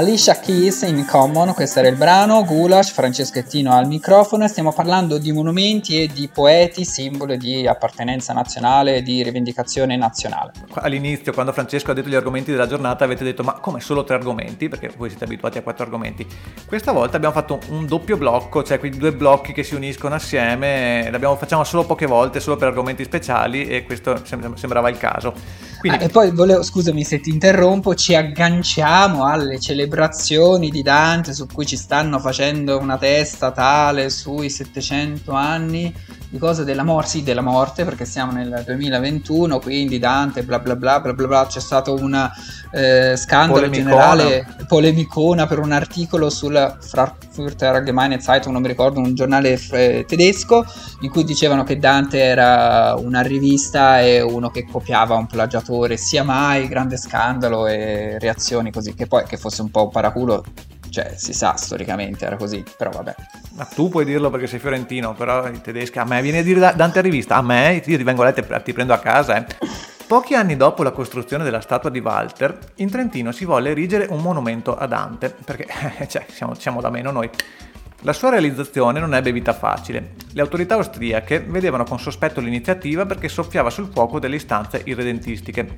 Alicia 0.00 0.40
Keys 0.40 0.80
in 0.80 1.04
Common, 1.04 1.52
questo 1.52 1.80
era 1.80 1.88
il 1.88 1.96
brano, 1.96 2.42
Gulash, 2.42 2.90
Franceschettino 2.90 3.70
al 3.70 3.86
microfono 3.86 4.44
e 4.44 4.48
stiamo 4.48 4.72
parlando 4.72 5.18
di 5.18 5.30
monumenti 5.30 6.00
e 6.00 6.06
di 6.06 6.26
poeti, 6.32 6.86
simbolo 6.86 7.36
di 7.36 7.66
appartenenza 7.66 8.32
nazionale 8.32 8.96
e 8.96 9.02
di 9.02 9.22
rivendicazione 9.22 9.98
nazionale. 9.98 10.52
All'inizio, 10.72 11.34
quando 11.34 11.52
Francesco 11.52 11.90
ha 11.90 11.94
detto 11.94 12.08
gli 12.08 12.14
argomenti 12.14 12.50
della 12.50 12.66
giornata, 12.66 13.04
avete 13.04 13.24
detto 13.24 13.42
ma 13.42 13.52
come 13.60 13.80
solo 13.80 14.02
tre 14.02 14.14
argomenti? 14.14 14.70
Perché 14.70 14.90
voi 14.96 15.10
siete 15.10 15.24
abituati 15.24 15.58
a 15.58 15.62
quattro 15.62 15.84
argomenti. 15.84 16.26
Questa 16.64 16.92
volta 16.92 17.18
abbiamo 17.18 17.34
fatto 17.34 17.58
un 17.68 17.84
doppio 17.84 18.16
blocco, 18.16 18.62
cioè 18.62 18.78
quei 18.78 18.92
due 18.92 19.12
blocchi 19.12 19.52
che 19.52 19.64
si 19.64 19.74
uniscono 19.74 20.14
assieme, 20.14 21.10
l'abbiamo 21.10 21.36
facciamo 21.36 21.62
solo 21.62 21.84
poche 21.84 22.06
volte, 22.06 22.40
solo 22.40 22.56
per 22.56 22.68
argomenti 22.68 23.04
speciali 23.04 23.66
e 23.66 23.84
questo 23.84 24.22
sembrava 24.24 24.88
il 24.88 24.96
caso. 24.96 25.34
Quindi... 25.78 25.98
Ah, 25.98 26.06
e 26.06 26.08
poi 26.08 26.30
volevo, 26.30 26.62
scusami 26.62 27.04
se 27.04 27.20
ti 27.20 27.28
interrompo, 27.28 27.94
ci 27.94 28.14
agganciamo 28.14 29.26
alle 29.26 29.58
celebrazioni 29.58 29.88
di 30.70 30.82
Dante 30.82 31.34
su 31.34 31.46
cui 31.46 31.66
ci 31.66 31.76
stanno 31.76 32.18
facendo 32.18 32.78
una 32.78 32.96
testa 32.96 33.50
tale 33.50 34.08
sui 34.08 34.48
700 34.48 35.32
anni 35.32 35.94
di 36.30 36.38
cose 36.38 36.62
della 36.62 36.84
morte, 36.84 37.08
sì 37.08 37.22
della 37.24 37.40
morte 37.40 37.84
perché 37.84 38.04
siamo 38.04 38.30
nel 38.30 38.62
2021, 38.64 39.58
quindi 39.58 39.98
Dante 39.98 40.44
bla 40.44 40.60
bla 40.60 40.76
bla 40.76 41.00
bla 41.00 41.12
bla, 41.12 41.26
bla. 41.26 41.46
c'è 41.46 41.58
stato 41.58 41.94
un 41.94 42.30
eh, 42.70 43.16
scandalo 43.16 43.66
polemicona. 43.66 43.90
generale, 43.90 44.56
polemicona 44.68 45.46
per 45.48 45.58
un 45.58 45.72
articolo 45.72 46.30
sul 46.30 46.76
Frankfurter 46.80 47.74
Allgemeine 47.74 48.20
Zeitung, 48.20 48.52
non 48.52 48.62
mi 48.62 48.68
ricordo, 48.68 49.00
un 49.00 49.12
giornale 49.12 49.56
f- 49.56 50.04
tedesco 50.04 50.64
in 51.00 51.10
cui 51.10 51.24
dicevano 51.24 51.64
che 51.64 51.78
Dante 51.80 52.22
era 52.22 52.94
una 52.96 53.22
rivista 53.22 54.00
e 54.00 54.20
uno 54.20 54.50
che 54.50 54.68
copiava 54.70 55.16
un 55.16 55.26
plagiatore, 55.26 55.96
sia 55.96 56.22
mai, 56.22 56.68
grande 56.68 56.96
scandalo 56.96 57.66
e 57.66 58.18
reazioni 58.20 58.70
così, 58.70 58.94
che 58.94 59.08
poi 59.08 59.24
che 59.24 59.36
fosse 59.36 59.62
un 59.62 59.70
po' 59.72 59.82
un 59.82 59.90
paraculo 59.90 60.44
cioè, 60.90 61.14
si 61.16 61.32
sa, 61.32 61.56
storicamente 61.56 62.26
era 62.26 62.36
così, 62.36 62.64
però 62.76 62.90
vabbè. 62.90 63.14
Ma 63.54 63.64
tu 63.64 63.88
puoi 63.88 64.04
dirlo 64.04 64.28
perché 64.28 64.46
sei 64.46 64.58
fiorentino, 64.58 65.14
però 65.14 65.48
i 65.48 65.60
tedeschi, 65.60 65.98
a 65.98 66.04
me 66.04 66.20
viene 66.20 66.38
a 66.38 66.42
dire 66.42 66.72
Dante 66.74 66.98
a 66.98 67.02
rivista, 67.02 67.36
a 67.36 67.42
me, 67.42 67.82
io 67.84 67.96
ti 67.96 68.02
vengo 68.02 68.22
a 68.22 68.26
lettere, 68.26 68.62
ti 68.62 68.72
prendo 68.72 68.92
a 68.92 68.98
casa, 68.98 69.36
eh. 69.36 69.46
Pochi 70.06 70.34
anni 70.34 70.56
dopo 70.56 70.82
la 70.82 70.90
costruzione 70.90 71.44
della 71.44 71.60
statua 71.60 71.88
di 71.88 72.00
Walter, 72.00 72.58
in 72.76 72.90
Trentino 72.90 73.30
si 73.30 73.44
volle 73.44 73.70
erigere 73.70 74.06
un 74.10 74.20
monumento 74.20 74.76
a 74.76 74.86
Dante, 74.86 75.32
perché 75.44 75.66
cioè, 76.08 76.26
siamo, 76.28 76.54
siamo 76.54 76.80
da 76.80 76.90
meno 76.90 77.12
noi. 77.12 77.30
La 78.02 78.12
sua 78.12 78.30
realizzazione 78.30 78.98
non 78.98 79.14
ebbe 79.14 79.30
vita 79.30 79.52
facile. 79.52 80.14
Le 80.32 80.40
autorità 80.40 80.74
austriache 80.74 81.44
vedevano 81.46 81.84
con 81.84 82.00
sospetto 82.00 82.40
l'iniziativa 82.40 83.06
perché 83.06 83.28
soffiava 83.28 83.70
sul 83.70 83.90
fuoco 83.92 84.18
delle 84.18 84.36
istanze 84.36 84.82
irredentistiche. 84.84 85.76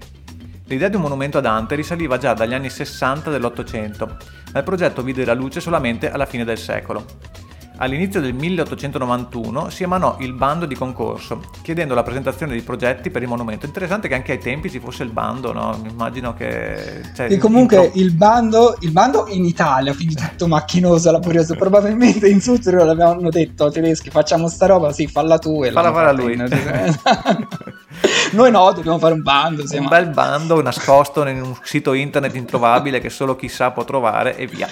L'idea 0.67 0.89
di 0.89 0.97
un 0.97 1.03
monumento 1.03 1.39
a 1.39 1.41
Dante 1.43 1.75
risaliva 1.75 2.17
già 2.17 2.33
dagli 2.33 2.55
anni 2.55 2.71
60 2.71 3.29
dell'Ottocento, 3.29 4.17
ma 4.53 4.59
il 4.59 4.65
progetto 4.65 5.03
vide 5.03 5.25
la 5.25 5.35
luce 5.35 5.61
solamente 5.61 6.11
alla 6.11 6.27
fine 6.27 6.45
del 6.45 6.59
secolo. 6.59 7.05
All'inizio 7.83 8.21
del 8.21 8.33
1891 8.33 9.69
si 9.69 9.83
emanò 9.83 10.17
il 10.21 10.35
bando 10.35 10.67
di 10.67 10.77
concorso, 10.77 11.41
chiedendo 11.63 11.95
la 11.95 12.05
presentazione 12.05 12.53
di 12.53 12.63
progetti 12.63 13.11
per 13.11 13.23
il 13.23 13.29
monumento. 13.29 13.67
Interessante 13.67 14.07
che 14.07 14.15
anche 14.15 14.31
ai 14.31 14.39
tempi 14.39 14.71
ci 14.71 14.79
fosse 14.79 15.03
il 15.03 15.11
bando, 15.11 15.53
no? 15.53 15.77
Immagino 15.91 16.33
che... 16.33 17.01
Cioè, 17.13 17.29
e 17.29 17.39
comunque 17.39 17.87
intro... 17.87 18.01
il, 18.01 18.13
bando, 18.13 18.77
il 18.83 18.93
bando 18.93 19.27
in 19.31 19.45
Italia, 19.45 19.93
quindi 19.97 20.15
tutto 20.15 20.47
macchinoso, 20.47 21.11
laborioso, 21.11 21.57
probabilmente 21.57 22.29
in 22.29 22.41
Sudtirolo 22.41 22.85
l'abbiamo 22.85 23.31
detto 23.31 23.69
tedeschi, 23.69 24.11
facciamo 24.11 24.47
sta 24.47 24.67
roba, 24.67 24.93
sì, 24.93 25.09
falla 25.09 25.39
tu 25.39 25.65
e 25.65 25.73
falla 25.73 25.93
fare 25.93 26.09
a 26.09 26.13
lui. 26.13 26.37
Noi 28.31 28.51
no, 28.53 28.73
dobbiamo 28.73 29.01
fare 29.01 29.15
un 29.15 29.23
bando. 29.23 29.65
Un 29.69 29.89
bel 29.89 30.09
bando 30.11 30.63
nascosto 30.63 31.27
in 31.27 31.43
un 31.43 31.57
sito 31.65 31.95
internet 31.95 32.37
introvabile 32.37 33.01
che 33.01 33.11
solo 33.11 33.35
chissà 33.35 33.73
può 33.73 33.83
trovare 33.83 34.37
e 34.37 34.47
via. 34.47 34.69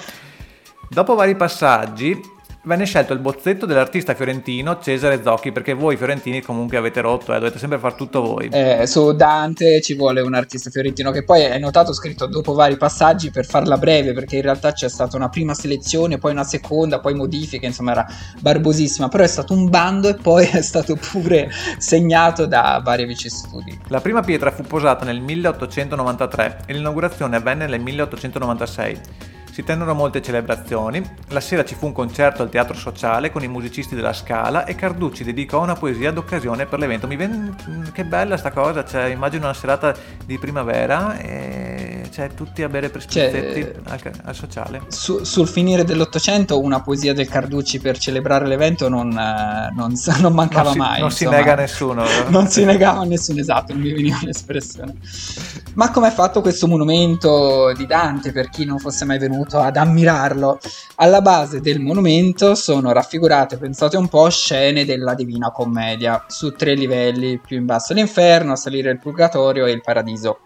Dopo 0.89 1.15
vari 1.15 1.35
passaggi, 1.35 2.19
venne 2.63 2.85
scelto 2.85 3.13
il 3.13 3.19
bozzetto 3.19 3.65
dell'artista 3.65 4.13
fiorentino 4.13 4.79
Cesare 4.79 5.23
Zocchi 5.23 5.51
perché 5.51 5.73
voi 5.73 5.97
fiorentini 5.97 6.41
comunque 6.41 6.77
avete 6.77 7.01
rotto, 7.01 7.33
eh, 7.33 7.39
dovete 7.39 7.57
sempre 7.57 7.79
fare 7.79 7.95
tutto 7.95 8.21
voi. 8.21 8.49
Eh, 8.51 8.85
su 8.85 9.13
Dante 9.13 9.81
ci 9.81 9.95
vuole 9.95 10.21
un 10.21 10.33
artista 10.35 10.69
fiorentino 10.69 11.11
che 11.11 11.23
poi 11.23 11.41
è 11.41 11.57
notato 11.57 11.93
scritto 11.93 12.27
dopo 12.27 12.53
vari 12.53 12.77
passaggi 12.77 13.31
per 13.31 13.45
farla 13.45 13.77
breve 13.77 14.13
perché 14.13 14.35
in 14.37 14.43
realtà 14.43 14.73
c'è 14.73 14.89
stata 14.89 15.15
una 15.15 15.29
prima 15.29 15.53
selezione, 15.53 16.17
poi 16.17 16.31
una 16.31 16.43
seconda, 16.43 16.99
poi 16.99 17.15
modifiche, 17.15 17.65
insomma 17.65 17.91
era 17.91 18.07
barbosissima, 18.39 19.07
però 19.07 19.23
è 19.23 19.27
stato 19.27 19.53
un 19.53 19.69
bando 19.69 20.09
e 20.09 20.15
poi 20.15 20.45
è 20.51 20.61
stato 20.61 20.95
pure 20.95 21.49
segnato 21.77 22.45
da 22.45 22.79
varie 22.83 23.05
vicissitudini. 23.05 23.79
La 23.87 24.01
prima 24.01 24.21
pietra 24.21 24.51
fu 24.51 24.63
posata 24.63 25.05
nel 25.05 25.19
1893 25.19 26.63
e 26.67 26.73
l'inaugurazione 26.73 27.37
avvenne 27.37 27.65
nel 27.65 27.81
1896. 27.81 29.39
Si 29.51 29.63
tennero 29.63 29.93
molte 29.93 30.21
celebrazioni, 30.21 31.03
la 31.27 31.41
sera 31.41 31.65
ci 31.65 31.75
fu 31.75 31.85
un 31.85 31.91
concerto 31.91 32.41
al 32.41 32.49
Teatro 32.49 32.73
Sociale 32.73 33.31
con 33.31 33.43
i 33.43 33.49
musicisti 33.49 33.95
della 33.95 34.13
Scala 34.13 34.63
e 34.63 34.75
Carducci 34.75 35.25
dedicò 35.25 35.61
una 35.61 35.75
poesia 35.75 36.11
d'occasione 36.11 36.65
per 36.67 36.79
l'evento. 36.79 37.05
Mi 37.05 37.17
ven... 37.17 37.89
Che 37.91 38.05
bella 38.05 38.37
sta 38.37 38.51
cosa, 38.51 38.85
cioè, 38.85 39.05
immagino 39.05 39.43
una 39.43 39.53
serata 39.53 39.93
di 40.25 40.37
primavera 40.37 41.17
e 41.17 42.03
cioè, 42.11 42.29
tutti 42.33 42.63
a 42.63 42.69
bere 42.69 42.89
per 42.89 43.05
cioè, 43.05 43.73
al, 43.83 43.99
al, 44.23 44.35
Sociale. 44.35 44.83
Su, 44.87 45.23
sul 45.23 45.47
finire 45.47 45.83
dell'Ottocento 45.83 46.59
una 46.61 46.81
poesia 46.81 47.13
del 47.13 47.27
Carducci 47.27 47.79
per 47.79 47.97
celebrare 47.97 48.47
l'evento 48.47 48.87
non, 48.87 49.09
non, 49.09 49.93
non 50.19 50.33
mancava 50.33 50.63
non 50.63 50.73
si, 50.73 50.77
mai. 50.77 50.99
Non 50.99 51.09
insomma. 51.09 51.31
si 51.31 51.37
nega 51.37 51.53
a 51.53 51.55
nessuno. 51.55 52.03
non 52.27 52.47
si 52.47 52.63
negava 52.63 52.99
a 53.01 53.05
nessuno, 53.05 53.39
esatto, 53.39 53.73
non 53.73 53.81
mi 53.81 53.91
veniva 53.91 54.19
l'espressione. 54.23 54.95
Ma 55.73 55.89
com'è 55.89 56.11
fatto 56.11 56.41
questo 56.41 56.67
monumento 56.67 57.71
di 57.73 57.85
Dante 57.85 58.33
per 58.33 58.49
chi 58.49 58.65
non 58.65 58.77
fosse 58.77 59.05
mai 59.05 59.17
venuto? 59.17 59.59
ad 59.59 59.77
ammirarlo. 59.77 60.59
Alla 60.95 61.21
base 61.21 61.61
del 61.61 61.79
monumento 61.79 62.55
sono 62.55 62.91
raffigurate, 62.91 63.57
pensate 63.57 63.95
un 63.95 64.09
po', 64.09 64.29
scene 64.29 64.83
della 64.83 65.13
Divina 65.13 65.49
Commedia, 65.51 66.25
su 66.27 66.51
tre 66.51 66.73
livelli, 66.75 67.39
più 67.39 67.57
in 67.57 67.65
basso 67.65 67.93
l'inferno, 67.93 68.51
a 68.51 68.57
salire 68.57 68.91
il 68.91 68.99
purgatorio 68.99 69.65
e 69.65 69.71
il 69.71 69.81
paradiso. 69.81 70.39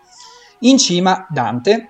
In 0.60 0.78
cima 0.78 1.26
Dante 1.28 1.90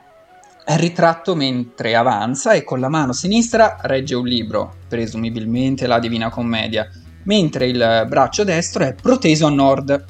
è 0.63 0.77
ritratto 0.77 1.35
mentre 1.35 1.93
avanza 1.93 2.53
e 2.53 2.63
con 2.63 2.79
la 2.79 2.89
mano 2.89 3.11
sinistra 3.11 3.75
regge 3.81 4.15
un 4.15 4.25
libro, 4.25 4.75
presumibilmente 4.87 5.87
la 5.87 5.99
Divina 5.99 6.29
Commedia, 6.29 6.87
mentre 7.23 7.67
il 7.67 8.05
braccio 8.07 8.45
destro 8.45 8.85
è 8.85 8.95
proteso 8.95 9.45
a 9.45 9.49
nord. 9.49 10.05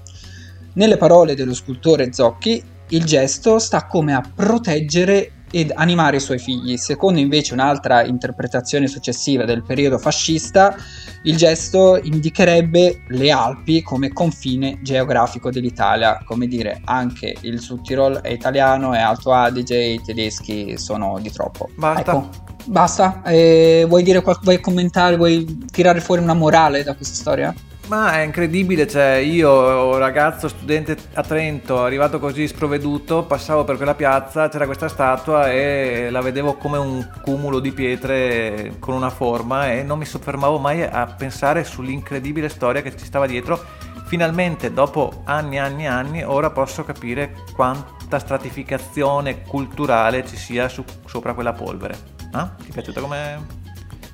Nelle 0.74 0.98
parole 0.98 1.34
dello 1.34 1.54
scultore 1.56 2.14
Zocchi, 2.14 2.74
il 2.90 3.04
gesto 3.04 3.60
sta 3.60 3.86
come 3.86 4.14
a 4.14 4.24
proteggere 4.34 5.32
ed 5.56 5.72
animare 5.74 6.18
i 6.18 6.20
suoi 6.20 6.38
figli. 6.38 6.76
Secondo 6.76 7.20
invece 7.20 7.54
un'altra 7.54 8.04
interpretazione 8.04 8.88
successiva 8.88 9.46
del 9.46 9.64
periodo 9.64 9.98
fascista, 9.98 10.76
il 11.24 11.38
gesto 11.38 11.98
indicherebbe 12.02 13.04
le 13.08 13.32
Alpi 13.32 13.82
come 13.82 14.12
confine 14.12 14.80
geografico 14.82 15.50
dell'Italia, 15.50 16.22
come 16.26 16.48
dire 16.48 16.82
anche 16.84 17.36
il 17.42 17.60
Sud 17.60 17.90
è 18.22 18.32
italiano 18.32 18.94
e 18.94 19.00
Alto 19.00 19.32
Adige 19.32 19.82
i 19.82 20.02
tedeschi 20.02 20.78
sono 20.78 21.20
di 21.22 21.32
troppo. 21.32 21.70
Basta. 21.76 22.12
Ecco, 22.12 22.30
basta. 22.66 23.22
Eh, 23.24 23.86
vuoi 23.88 24.04
dire 24.04 24.22
vuoi 24.42 24.60
commentare, 24.60 25.16
vuoi 25.16 25.66
tirare 25.72 26.02
fuori 26.02 26.22
una 26.22 26.34
morale 26.34 26.84
da 26.84 26.96
questa 26.96 27.16
storia? 27.16 27.56
Ma 27.88 28.14
è 28.14 28.22
incredibile, 28.24 28.88
cioè 28.88 29.18
io 29.18 30.00
ragazzo 30.00 30.48
studente 30.48 30.98
a 31.14 31.22
Trento, 31.22 31.84
arrivato 31.84 32.18
così 32.18 32.48
sprovveduto, 32.48 33.26
passavo 33.26 33.64
per 33.64 33.78
quella 33.78 33.94
piazza, 33.94 34.50
c'era 34.50 34.66
questa 34.66 34.88
statua 34.88 35.52
e 35.52 36.10
la 36.10 36.22
vedevo 36.22 36.56
come 36.56 36.80
un 36.80 37.08
cumulo 37.22 37.60
di 37.60 37.72
pietre 37.72 38.78
con 38.80 38.96
una 38.96 39.12
forma 39.12 39.72
e 39.72 39.84
non 39.84 40.00
mi 40.00 40.06
soffermavo 40.06 40.58
mai 40.58 40.82
a 40.82 41.06
pensare 41.06 41.64
sull'incredibile 41.64 42.50
storia 42.50 42.82
che 42.82 42.98
ci 42.98 43.06
stava 43.06 43.28
dietro. 43.28 43.64
Finalmente, 44.08 44.74
dopo 44.74 45.22
anni 45.26 45.58
e 45.58 45.60
anni 45.60 45.84
e 45.84 45.88
anni, 45.88 46.24
ora 46.24 46.50
posso 46.50 46.84
capire 46.84 47.36
quanta 47.54 48.18
stratificazione 48.18 49.44
culturale 49.44 50.26
ci 50.26 50.38
sia 50.38 50.68
su, 50.70 50.84
sopra 51.06 51.36
quella 51.36 51.54
polvere. 51.54 51.96
Ah? 52.32 52.52
Ti 52.58 52.70
è 52.70 52.72
piaciuta 52.72 53.00
come 53.00 53.64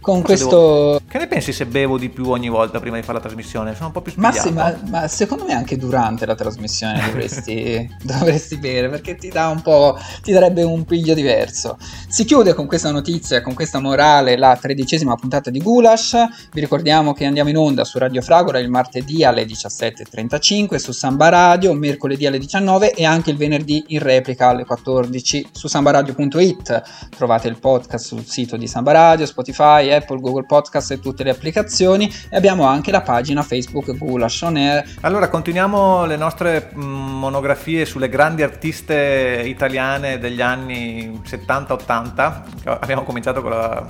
con 0.02 0.24
questo... 0.24 0.50
Devo... 0.50 1.02
Che 1.08 1.18
ne 1.20 1.28
pensi 1.28 1.54
se 1.54 1.68
bevo 1.68 1.98
di 1.98 2.10
più 2.10 2.28
ogni 2.30 2.50
volta 2.50 2.80
prima 2.80 2.96
di 2.96 3.04
fare 3.04 3.20
la 3.20 3.24
trasmissione? 3.24 3.76
Sono 3.76 3.88
un 3.88 3.92
po' 3.92 4.02
più 4.02 4.12
spigliato. 4.12 4.36
Ma, 4.36 4.42
sì, 4.42 4.52
ma, 4.52 4.90
ma 4.90 5.08
secondo 5.08 5.46
me 5.46 5.54
anche 5.54 5.78
durante 5.78 6.26
la 6.26 6.34
trasmissione 6.34 7.00
dovresti, 7.06 7.88
dovresti 8.02 8.58
bere 8.58 8.90
perché 8.90 9.16
ti 9.16 9.30
dà 9.30 9.48
un 9.48 9.62
po'... 9.62 9.98
ti 10.24 10.32
darebbe 10.32 10.64
un 10.64 10.84
piglio 10.86 11.14
diverso. 11.14 11.78
Si 12.08 12.26
chiude 12.26 12.56
con 12.56 12.66
questa 12.66 12.92
notizia, 12.92 13.42
con 13.42 13.54
questa 13.54 13.80
morale, 13.80 14.38
la 14.38 14.58
tredicesima 14.60 15.16
puntata 15.16 15.52
di 15.52 15.62
Gulash. 15.62 16.18
Vi 16.52 16.60
ricordiamo 16.60 17.14
che 17.14 17.26
andiamo 17.26 17.50
in 17.50 17.58
onda 17.58 17.84
su 17.84 18.00
Radio 18.00 18.22
Fragola 18.22 18.58
il 18.58 18.70
martedì 18.70 19.24
alle 19.24 19.46
17.35, 19.46 20.78
su 20.78 20.92
Samba 20.92 21.30
Radio, 21.30 21.74
mercoledì 21.74 22.26
alle 22.26 22.40
19 22.40 22.94
e 22.94 23.06
anche 23.06 23.30
il 23.30 23.38
venerdì 23.38 23.84
in 23.90 24.00
replica 24.00 24.48
alle 24.48 24.66
14 24.66 25.50
su 25.52 25.68
sambaradio.it. 25.68 27.10
Trovate 27.16 27.48
il 27.48 27.60
podcast 27.60 28.08
sul 28.08 28.26
sito 28.26 28.58
di 28.58 28.68
Samba 28.68 28.94
Radio, 28.94 29.28
Spotify, 29.28 29.91
Apple, 29.92 30.20
Google 30.20 30.46
Podcast 30.46 30.92
e 30.92 31.00
tutte 31.00 31.24
le 31.24 31.32
applicazioni 31.32 32.12
e 32.30 32.36
abbiamo 32.36 32.66
anche 32.66 32.92
la 32.92 33.02
pagina 33.02 33.42
Facebook 33.44 33.96
Gulash 33.98 34.42
On 34.42 34.56
Air. 34.56 34.84
Allora, 35.02 35.30
continuiamo 35.30 36.06
le 36.06 36.18
nostre 36.18 36.72
mm, 36.74 36.80
monografie 36.82 37.86
sulle 37.86 38.10
grandi 38.10 38.44
artiste 38.44 39.44
italiane 39.46 40.20
degli 40.20 40.42
anni 40.42 41.22
70-80. 41.26 42.42
Abbiamo 42.66 43.04
cominciato 43.04 43.42
con 43.42 43.52
la 43.52 43.86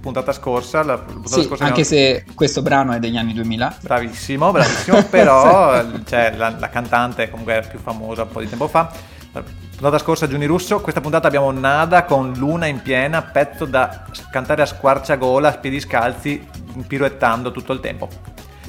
puntata 0.00 0.32
scorsa. 0.32 0.82
La 0.82 0.98
puntata 0.98 1.34
sì, 1.34 1.42
scorsa 1.42 1.64
anche 1.64 1.82
abbiamo... 1.82 2.22
se 2.24 2.24
questo 2.34 2.62
brano 2.62 2.92
è 2.92 2.98
degli 2.98 3.16
anni 3.16 3.32
2000. 3.34 3.78
Bravissimo, 3.80 4.50
bravissimo, 4.50 5.04
però 5.10 5.82
cioè, 6.04 6.34
la, 6.36 6.54
la 6.58 6.68
cantante 6.68 7.30
comunque 7.30 7.60
è 7.60 7.68
più 7.68 7.78
famosa 7.78 8.22
un 8.22 8.28
po' 8.28 8.40
di 8.40 8.48
tempo 8.48 8.68
fa. 8.68 9.12
Puntata 9.42 9.98
scorsa 9.98 10.28
Giuni 10.28 10.46
Russo, 10.46 10.80
questa 10.80 11.00
puntata 11.00 11.26
abbiamo 11.26 11.50
Nada 11.50 12.04
con 12.04 12.32
Luna 12.36 12.66
in 12.66 12.80
piena, 12.82 13.22
pezzo 13.22 13.64
da 13.64 14.04
cantare 14.30 14.62
a 14.62 14.66
squarciagola, 14.66 15.48
a 15.48 15.58
piedi 15.58 15.80
scalzi, 15.80 16.46
piruettando 16.86 17.50
tutto 17.50 17.72
il 17.72 17.80
tempo. 17.80 18.08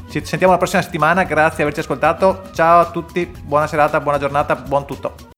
Ci 0.09 0.25
sentiamo 0.25 0.53
la 0.53 0.59
prossima 0.59 0.81
settimana, 0.81 1.23
grazie 1.23 1.57
di 1.57 1.61
averci 1.63 1.81
ascoltato, 1.81 2.43
ciao 2.53 2.79
a 2.79 2.85
tutti, 2.85 3.25
buona 3.43 3.67
serata, 3.67 3.99
buona 3.99 4.17
giornata, 4.17 4.55
buon 4.55 4.85
tutto. 4.85 5.33